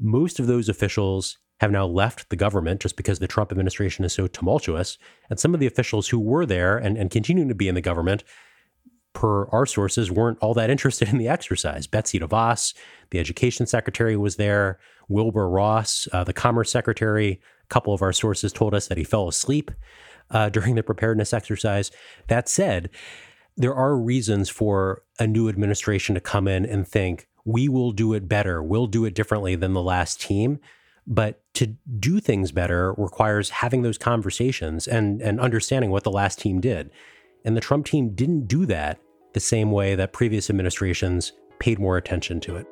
Most 0.00 0.40
of 0.40 0.48
those 0.48 0.68
officials 0.68 1.38
have 1.60 1.70
now 1.70 1.86
left 1.86 2.28
the 2.28 2.34
government 2.34 2.80
just 2.80 2.96
because 2.96 3.20
the 3.20 3.28
Trump 3.28 3.52
administration 3.52 4.04
is 4.04 4.12
so 4.12 4.26
tumultuous. 4.26 4.98
And 5.30 5.38
some 5.38 5.54
of 5.54 5.60
the 5.60 5.68
officials 5.68 6.08
who 6.08 6.18
were 6.18 6.44
there 6.44 6.76
and, 6.76 6.98
and 6.98 7.08
continuing 7.08 7.48
to 7.50 7.54
be 7.54 7.68
in 7.68 7.76
the 7.76 7.80
government, 7.80 8.24
per 9.12 9.46
our 9.50 9.64
sources, 9.64 10.10
weren't 10.10 10.38
all 10.40 10.54
that 10.54 10.70
interested 10.74 11.08
in 11.08 11.18
the 11.18 11.28
exercise. 11.28 11.86
Betsy 11.86 12.18
DeVos, 12.18 12.74
the 13.10 13.20
education 13.20 13.64
secretary, 13.66 14.16
was 14.16 14.36
there. 14.36 14.80
Wilbur 15.08 15.48
Ross, 15.48 16.08
uh, 16.12 16.24
the 16.24 16.32
Commerce 16.32 16.72
Secretary, 16.72 17.40
a 17.62 17.66
couple 17.68 17.94
of 17.94 18.02
our 18.02 18.12
sources 18.12 18.52
told 18.52 18.74
us 18.74 18.88
that 18.88 18.98
he 18.98 19.04
fell 19.04 19.28
asleep 19.28 19.70
uh, 20.32 20.48
during 20.50 20.74
the 20.74 20.82
preparedness 20.82 21.32
exercise. 21.32 21.92
That 22.26 22.48
said, 22.48 22.90
there 23.58 23.74
are 23.74 23.96
reasons 23.96 24.48
for 24.48 25.02
a 25.18 25.26
new 25.26 25.48
administration 25.48 26.14
to 26.14 26.20
come 26.20 26.46
in 26.46 26.64
and 26.64 26.86
think, 26.86 27.26
we 27.44 27.68
will 27.68 27.90
do 27.90 28.14
it 28.14 28.28
better, 28.28 28.62
we'll 28.62 28.86
do 28.86 29.04
it 29.04 29.14
differently 29.14 29.56
than 29.56 29.72
the 29.72 29.82
last 29.82 30.20
team. 30.20 30.60
But 31.08 31.42
to 31.54 31.74
do 31.98 32.20
things 32.20 32.52
better 32.52 32.92
requires 32.96 33.50
having 33.50 33.82
those 33.82 33.98
conversations 33.98 34.86
and, 34.86 35.20
and 35.20 35.40
understanding 35.40 35.90
what 35.90 36.04
the 36.04 36.10
last 36.10 36.38
team 36.38 36.60
did. 36.60 36.90
And 37.44 37.56
the 37.56 37.60
Trump 37.60 37.86
team 37.86 38.14
didn't 38.14 38.46
do 38.46 38.64
that 38.66 39.00
the 39.32 39.40
same 39.40 39.72
way 39.72 39.96
that 39.96 40.12
previous 40.12 40.50
administrations 40.50 41.32
paid 41.58 41.80
more 41.80 41.96
attention 41.96 42.40
to 42.40 42.56
it. 42.56 42.66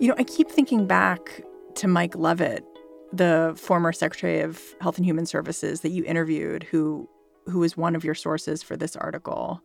You 0.00 0.08
know, 0.08 0.14
I 0.18 0.24
keep 0.24 0.50
thinking 0.50 0.86
back 0.86 1.44
to 1.76 1.88
Mike 1.88 2.14
Leavitt, 2.14 2.64
the 3.12 3.54
former 3.56 3.92
Secretary 3.92 4.40
of 4.40 4.60
Health 4.80 4.96
and 4.96 5.06
Human 5.06 5.26
Services 5.26 5.80
that 5.80 5.90
you 5.90 6.04
interviewed, 6.04 6.64
who 6.64 7.08
who 7.46 7.58
was 7.58 7.76
one 7.76 7.94
of 7.94 8.04
your 8.04 8.14
sources 8.14 8.62
for 8.62 8.76
this 8.76 8.96
article, 8.96 9.60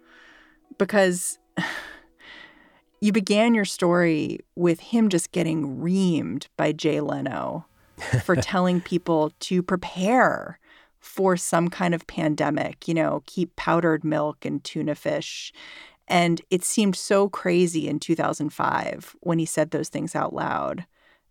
because 0.77 1.39
you 3.01 3.11
began 3.11 3.53
your 3.53 3.65
story 3.65 4.39
with 4.55 4.79
him 4.81 5.07
just 5.07 5.31
getting 5.31 5.77
reamed 5.77 6.47
by 6.57 6.73
Jay 6.73 6.99
Leno 6.99 7.65
for 8.23 8.35
telling 8.35 8.81
people 8.81 9.31
to 9.39 9.63
prepare 9.63 10.59
for 10.99 11.37
some 11.37 11.69
kind 11.69 11.95
of 11.95 12.05
pandemic, 12.07 12.85
you 12.85 12.93
know, 12.93 13.23
keep 13.25 13.55
powdered 13.55 14.03
milk 14.03 14.43
and 14.43 14.61
tuna 14.65 14.95
fish 14.95 15.53
and 16.09 16.41
it 16.49 16.63
seemed 16.63 16.95
so 16.95 17.29
crazy 17.29 17.87
in 17.87 17.99
2005 17.99 19.15
when 19.21 19.37
he 19.37 19.45
said 19.45 19.71
those 19.71 19.89
things 19.89 20.15
out 20.15 20.33
loud. 20.33 20.85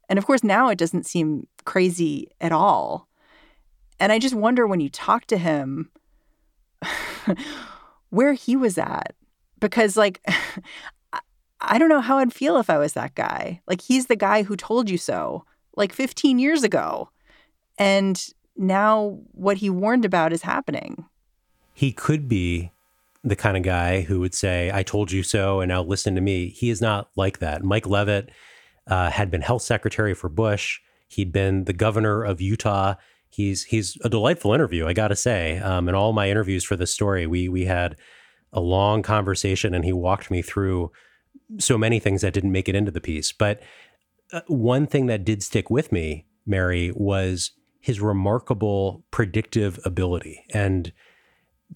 And 0.09 0.19
of 0.19 0.27
course, 0.27 0.43
now 0.43 0.69
it 0.69 0.79
doesn't 0.79 1.07
seem 1.07 1.47
crazy 1.65 2.29
at 2.41 2.53
all. 2.53 3.09
And 4.01 4.13
I 4.13 4.19
just 4.19 4.35
wonder 4.35 4.67
when 4.67 4.81
you 4.81 4.89
talk 4.89 5.27
to 5.27 5.37
him 5.37 5.91
where 8.11 8.33
he 8.33 8.57
was 8.57 8.79
at. 8.79 9.15
Because, 9.61 9.97
like, 9.97 10.25
I 11.61 11.79
don't 11.79 11.89
know 11.89 12.01
how 12.01 12.19
I'd 12.19 12.33
feel 12.33 12.59
if 12.59 12.71
I 12.71 12.79
was 12.79 12.93
that 12.93 13.15
guy. 13.15 13.61
Like, 13.67 13.83
he's 13.83 14.07
the 14.07 14.17
guy 14.17 14.45
who 14.45 14.57
told 14.57 14.89
you 14.89 14.97
so, 14.97 15.45
like 15.77 15.93
15 15.93 16.39
years 16.39 16.63
ago. 16.63 17.11
And 17.77 18.25
now 18.57 19.19
what 19.33 19.59
he 19.59 19.69
warned 19.71 20.05
about 20.05 20.33
is 20.33 20.43
happening. 20.43 21.05
He 21.75 21.93
could 21.93 22.29
be 22.29 22.73
the 23.25 23.37
kind 23.37 23.57
of 23.57 23.63
guy 23.63 24.03
who 24.03 24.21
would 24.21 24.35
say, 24.35 24.71
I 24.73 24.83
told 24.83 25.11
you 25.11 25.23
so, 25.23 25.61
and 25.61 25.69
now 25.69 25.83
listen 25.83 26.15
to 26.15 26.21
me. 26.21 26.49
He 26.49 26.71
is 26.71 26.81
not 26.81 27.11
like 27.17 27.39
that. 27.39 27.65
Mike 27.65 27.87
Leavitt 27.87 28.31
uh, 28.89 29.11
had 29.11 29.31
been 29.31 29.43
health 29.43 29.63
secretary 29.63 30.15
for 30.15 30.29
Bush. 30.29 30.81
He'd 31.09 31.33
been 31.33 31.65
the 31.65 31.73
governor 31.73 32.23
of 32.23 32.41
Utah. 32.41 32.95
He's 33.31 33.65
he's 33.65 33.97
a 34.03 34.09
delightful 34.09 34.55
interview, 34.55 34.87
I 34.87 34.93
got 34.93 35.09
to 35.09 35.17
say. 35.17 35.59
Um, 35.59 35.89
in 35.89 35.95
all 35.95 36.13
my 36.13 36.31
interviews 36.31 36.65
for 36.65 36.77
this 36.77 36.93
story, 36.93 37.27
we 37.27 37.49
we 37.49 37.67
had 37.67 37.97
a 38.53 38.61
long 38.61 39.03
conversation, 39.03 39.75
and 39.75 39.85
he 39.85 39.93
walked 39.93 40.31
me 40.31 40.43
through 40.43 40.91
so 41.59 41.79
many 41.79 41.99
things 41.99 42.23
that 42.23 42.33
didn't 42.33 42.53
make 42.53 42.69
it 42.69 42.75
into 42.75 42.91
the 42.91 43.01
piece. 43.01 43.33
But 43.33 43.61
uh, 44.33 44.41
one 44.47 44.87
thing 44.87 45.07
that 45.07 45.25
did 45.25 45.43
stick 45.43 45.71
with 45.71 45.93
me, 45.93 46.27
Mary, 46.47 46.93
was 46.95 47.53
his 47.81 48.01
remarkable 48.01 49.05
predictive 49.11 49.79
ability 49.85 50.45
and 50.53 50.93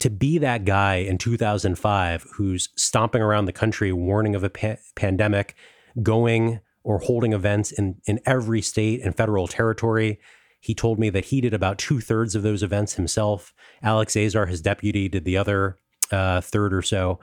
to 0.01 0.11
be 0.11 0.39
that 0.39 0.65
guy 0.65 0.97
in 0.97 1.19
2005 1.19 2.27
who's 2.35 2.71
stomping 2.77 3.23
around 3.23 3.45
the 3.45 3.53
country 3.53 3.93
warning 3.93 4.35
of 4.35 4.43
a 4.43 4.51
pa- 4.51 4.77
pandemic, 4.95 5.55
going 6.03 6.61
or 6.85 6.99
holding 6.99 7.33
events 7.33 7.73
in, 7.73 7.97
in 8.07 8.21
every 8.27 8.63
state 8.63 9.01
and 9.03 9.17
federal 9.17 9.47
territory, 9.47 10.19
He 10.63 10.75
told 10.75 10.99
me 11.01 11.11
that 11.11 11.27
he 11.27 11.41
did 11.41 11.53
about 11.53 11.77
two 11.77 12.01
thirds 12.01 12.37
of 12.37 12.43
those 12.45 12.63
events 12.63 12.95
himself. 12.95 13.53
Alex 13.83 14.17
Azar, 14.17 14.47
his 14.47 14.61
deputy, 14.61 15.09
did 15.09 15.25
the 15.25 15.37
other 15.37 15.77
uh, 16.13 16.41
third 16.41 16.73
or 16.73 16.83
so. 16.83 17.19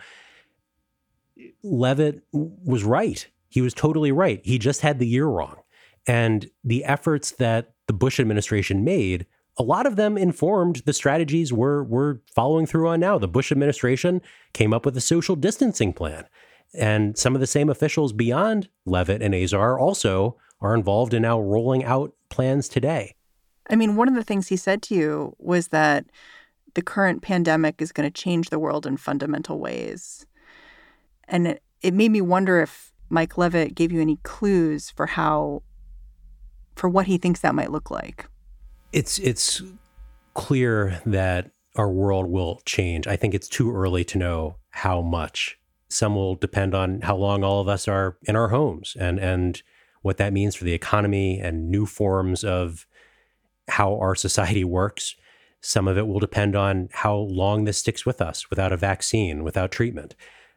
Leavitt 1.63 2.21
was 2.33 2.83
right. 2.83 3.25
He 3.47 3.61
was 3.61 3.73
totally 3.73 4.11
right. 4.11 4.41
He 4.43 4.59
just 4.59 4.81
had 4.81 4.99
the 4.99 5.07
year 5.07 5.25
wrong. 5.25 5.55
And 6.05 6.49
the 6.65 6.83
efforts 6.83 7.31
that 7.31 7.71
the 7.87 7.93
Bush 7.93 8.19
administration 8.19 8.83
made, 8.83 9.25
a 9.57 9.63
lot 9.63 9.85
of 9.85 9.95
them 9.95 10.17
informed 10.17 10.77
the 10.85 10.93
strategies 10.93 11.53
we're, 11.53 11.83
we're 11.83 12.17
following 12.35 12.65
through 12.65 12.89
on 12.89 12.99
now. 12.99 13.17
The 13.17 13.27
Bush 13.29 13.53
administration 13.53 14.21
came 14.51 14.73
up 14.73 14.85
with 14.85 14.97
a 14.97 15.01
social 15.01 15.37
distancing 15.37 15.93
plan. 15.93 16.25
And 16.73 17.17
some 17.17 17.35
of 17.35 17.41
the 17.41 17.47
same 17.47 17.69
officials 17.69 18.13
beyond 18.13 18.69
Leavitt 18.85 19.21
and 19.21 19.33
Azar 19.33 19.79
also 19.79 20.37
are 20.61 20.75
involved 20.75 21.13
in 21.13 21.23
now 21.23 21.39
rolling 21.39 21.83
out 21.83 22.13
plans 22.29 22.69
today. 22.69 23.15
I 23.69 23.75
mean, 23.75 23.95
one 23.95 24.07
of 24.07 24.15
the 24.15 24.23
things 24.23 24.47
he 24.47 24.57
said 24.57 24.81
to 24.83 24.95
you 24.95 25.35
was 25.37 25.69
that 25.69 26.05
the 26.73 26.81
current 26.81 27.21
pandemic 27.21 27.81
is 27.81 27.91
going 27.91 28.09
to 28.09 28.21
change 28.21 28.49
the 28.49 28.59
world 28.59 28.85
in 28.85 28.97
fundamental 28.97 29.59
ways. 29.59 30.25
And 31.27 31.47
it, 31.47 31.63
it 31.81 31.93
made 31.93 32.11
me 32.11 32.21
wonder 32.21 32.61
if 32.61 32.91
Mike 33.09 33.37
Leavitt 33.37 33.75
gave 33.75 33.91
you 33.91 34.01
any 34.01 34.17
clues 34.17 34.89
for 34.89 35.07
how, 35.07 35.63
for 36.75 36.89
what 36.89 37.07
he 37.07 37.17
thinks 37.17 37.41
that 37.41 37.55
might 37.55 37.71
look 37.71 37.89
like. 37.89 38.27
It's 38.91 39.19
it's 39.19 39.61
clear 40.33 40.99
that 41.05 41.51
our 41.75 41.91
world 41.91 42.27
will 42.27 42.61
change. 42.65 43.05
I 43.05 43.15
think 43.15 43.33
it's 43.35 43.47
too 43.47 43.71
early 43.71 44.03
to 44.05 44.17
know 44.17 44.55
how 44.71 45.01
much. 45.01 45.58
Some 45.89 46.15
will 46.15 46.35
depend 46.35 46.75
on 46.75 47.01
how 47.01 47.15
long 47.15 47.43
all 47.43 47.61
of 47.61 47.67
us 47.67 47.87
are 47.87 48.17
in 48.23 48.35
our 48.35 48.49
homes 48.49 48.95
and 48.99 49.19
and 49.19 49.61
what 50.01 50.17
that 50.17 50.33
means 50.33 50.55
for 50.55 50.63
the 50.63 50.73
economy 50.73 51.39
and 51.39 51.69
new 51.69 51.85
forms 51.85 52.43
of 52.43 52.87
how 53.67 53.97
our 53.97 54.15
society 54.15 54.63
works. 54.63 55.15
Some 55.61 55.87
of 55.87 55.97
it 55.97 56.07
will 56.07 56.19
depend 56.19 56.55
on 56.55 56.89
how 56.93 57.15
long 57.15 57.65
this 57.65 57.77
sticks 57.77 58.05
with 58.05 58.21
us 58.21 58.49
without 58.49 58.71
a 58.71 58.77
vaccine, 58.77 59.43
without 59.43 59.71
treatment, 59.71 60.15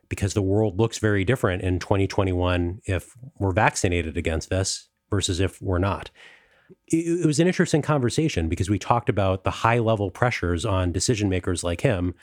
because 0.09 0.35
the 0.35 0.43
world 0.43 0.79
looks 0.79 0.99
very 0.99 1.25
different 1.25 1.63
in 1.63 1.81
2021 1.81 2.81
if 2.85 3.17
we're 3.39 3.53
vaccinated 3.53 4.17
against 4.17 4.49
this 4.49 4.89
versus 5.11 5.41
if 5.41 5.61
we're 5.61 5.79
not. 5.79 6.11
It, 6.87 7.27
was 7.27 7.41
an 7.41 7.47
interesting 7.47 7.83
conversation 7.83 8.49
because 8.49 8.71
we 8.71 8.79
talked 8.79 9.09
about 9.09 9.45
the 9.45 9.51
high 9.51 9.79
level 9.79 10.11
pressures 10.11 10.65
on 10.65 10.93
decision 10.93 11.29
makers 11.29 11.65
like 11.65 11.81
him 11.81 12.15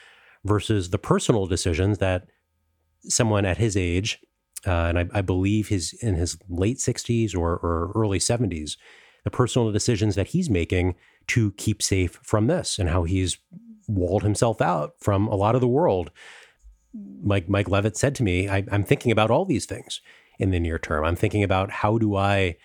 versus 0.46 0.90
the 0.90 0.98
personal 0.98 1.46
decisions 1.46 1.98
that 1.98 2.28
someone 3.04 3.46
at 3.46 3.58
his 3.58 3.78
age, 3.78 4.20
uh, 4.68 4.72
and 4.72 5.00
I, 5.00 5.08
I, 5.14 5.22
believe 5.22 5.70
his 5.70 5.94
in 6.02 6.16
his 6.16 6.38
late 6.50 6.78
60s 6.78 7.36
or, 7.36 7.52
or 7.52 7.92
early 7.96 8.20
70s, 8.20 8.78
the 9.24 9.32
personal 9.32 9.72
decisions 9.72 10.16
that 10.16 10.28
he's 10.28 10.50
making 10.50 10.96
to 11.28 11.52
keep 11.52 11.82
safe 11.82 12.20
from 12.24 12.48
this 12.48 12.78
and 12.78 12.90
how 12.90 13.04
he's 13.04 13.38
walled 13.88 14.24
himself 14.24 14.62
out 14.62 14.94
from 15.00 15.28
a 15.28 15.36
lot 15.36 15.56
of 15.56 15.62
the 15.62 15.68
world. 15.68 16.12
Mike 17.24 17.48
Mike 17.48 17.70
Leavitt 17.70 17.98
said 17.98 18.16
to 18.16 18.24
me, 18.24 18.50
I, 18.50 18.66
I'm 18.72 18.84
thinking 18.84 19.12
about 19.12 19.32
all 19.32 19.46
these 19.46 19.66
things 19.66 20.02
in 20.40 20.52
the 20.52 20.60
near 20.60 20.80
term. 20.80 21.06
I'm 21.06 21.16
thinking 21.16 21.44
about 21.44 21.70
how 21.70 21.98
do 21.98 22.16
I 22.16 22.58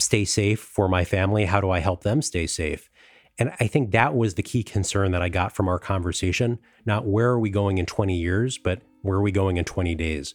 stay 0.00 0.24
safe 0.24 0.60
for 0.60 0.88
my 0.88 1.04
family? 1.04 1.44
How 1.44 1.60
do 1.60 1.70
I 1.70 1.80
help 1.80 2.02
them 2.02 2.22
stay 2.22 2.46
safe? 2.46 2.90
And 3.38 3.52
I 3.58 3.66
think 3.66 3.90
that 3.90 4.14
was 4.14 4.34
the 4.34 4.42
key 4.42 4.62
concern 4.62 5.10
that 5.12 5.22
I 5.22 5.28
got 5.28 5.54
from 5.54 5.68
our 5.68 5.78
conversation. 5.78 6.58
Not 6.86 7.06
where 7.06 7.30
are 7.30 7.38
we 7.38 7.50
going 7.50 7.78
in 7.78 7.86
20 7.86 8.16
years, 8.16 8.58
but 8.58 8.82
where 9.02 9.18
are 9.18 9.22
we 9.22 9.32
going 9.32 9.56
in 9.56 9.64
20 9.64 9.94
days? 9.94 10.34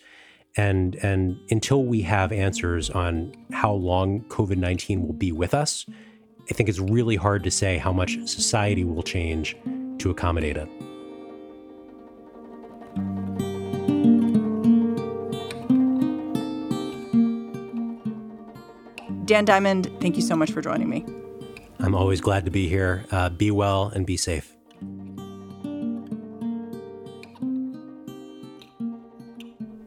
And 0.57 0.95
and 0.95 1.39
until 1.49 1.85
we 1.85 2.01
have 2.01 2.31
answers 2.31 2.89
on 2.89 3.33
how 3.51 3.71
long 3.71 4.21
COVID-19 4.29 5.05
will 5.05 5.13
be 5.13 5.31
with 5.31 5.53
us, 5.53 5.85
I 6.49 6.53
think 6.53 6.67
it's 6.67 6.79
really 6.79 7.15
hard 7.15 7.43
to 7.43 7.51
say 7.51 7.77
how 7.77 7.93
much 7.93 8.17
society 8.25 8.83
will 8.83 9.03
change 9.03 9.55
to 9.99 10.09
accommodate 10.09 10.57
it. 10.57 10.67
Dan 19.25 19.45
Diamond, 19.45 19.91
thank 20.01 20.15
you 20.15 20.23
so 20.23 20.35
much 20.35 20.51
for 20.51 20.59
joining 20.59 20.89
me. 20.89 21.05
I'm 21.89 21.95
always 21.95 22.21
glad 22.21 22.45
to 22.45 22.51
be 22.51 22.69
here. 22.69 23.03
Uh, 23.09 23.29
be 23.29 23.49
well 23.49 23.87
and 23.87 24.05
be 24.05 24.15
safe. 24.15 24.55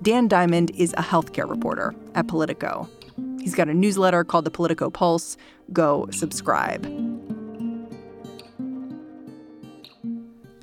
Dan 0.03 0.27
Diamond 0.27 0.73
is 0.75 0.93
a 0.95 1.03
healthcare 1.03 1.49
reporter 1.49 1.95
at 2.17 2.27
Politico. 2.27 2.89
He's 3.41 3.55
got 3.55 3.69
a 3.69 3.73
newsletter 3.75 4.25
called 4.25 4.45
the 4.45 4.51
Politico 4.51 4.91
Pulse. 4.91 5.37
Go 5.73 6.09
subscribe. 6.11 6.85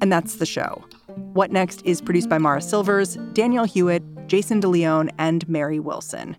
And 0.01 0.11
that's 0.11 0.35
the 0.35 0.45
show. 0.45 0.83
What 1.31 1.53
Next 1.53 1.81
is 1.85 2.01
produced 2.01 2.27
by 2.27 2.37
Mara 2.37 2.61
Silvers, 2.61 3.15
Danielle 3.31 3.63
Hewett, 3.63 4.03
Jason 4.27 4.59
DeLeon, 4.59 5.09
and 5.17 5.47
Mary 5.47 5.79
Wilson. 5.79 6.35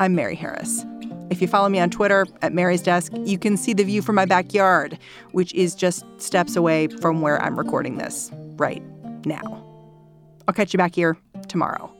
I'm 0.00 0.16
Mary 0.16 0.34
Harris. 0.34 0.84
If 1.30 1.40
you 1.40 1.46
follow 1.46 1.68
me 1.68 1.78
on 1.78 1.90
Twitter 1.90 2.26
at 2.42 2.52
Mary's 2.52 2.82
Desk, 2.82 3.12
you 3.24 3.38
can 3.38 3.56
see 3.56 3.72
the 3.72 3.84
view 3.84 4.02
from 4.02 4.16
my 4.16 4.24
backyard, 4.24 4.98
which 5.30 5.54
is 5.54 5.76
just 5.76 6.04
steps 6.18 6.56
away 6.56 6.88
from 6.88 7.20
where 7.20 7.40
I'm 7.40 7.56
recording 7.56 7.98
this 7.98 8.30
right 8.56 8.82
now. 9.24 9.64
I'll 10.48 10.54
catch 10.54 10.74
you 10.74 10.78
back 10.78 10.94
here 10.94 11.16
tomorrow. 11.46 11.94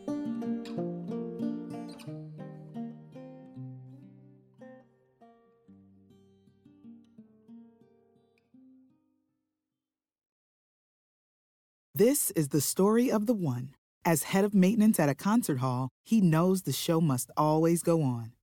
This 11.94 12.30
is 12.30 12.48
the 12.48 12.60
story 12.60 13.10
of 13.12 13.26
the 13.26 13.34
one. 13.34 13.74
As 14.04 14.22
head 14.22 14.44
of 14.44 14.54
maintenance 14.54 14.98
at 14.98 15.10
a 15.10 15.14
concert 15.14 15.58
hall, 15.58 15.90
he 16.02 16.20
knows 16.20 16.62
the 16.62 16.72
show 16.72 17.00
must 17.00 17.30
always 17.36 17.82
go 17.82 18.02
on. 18.02 18.32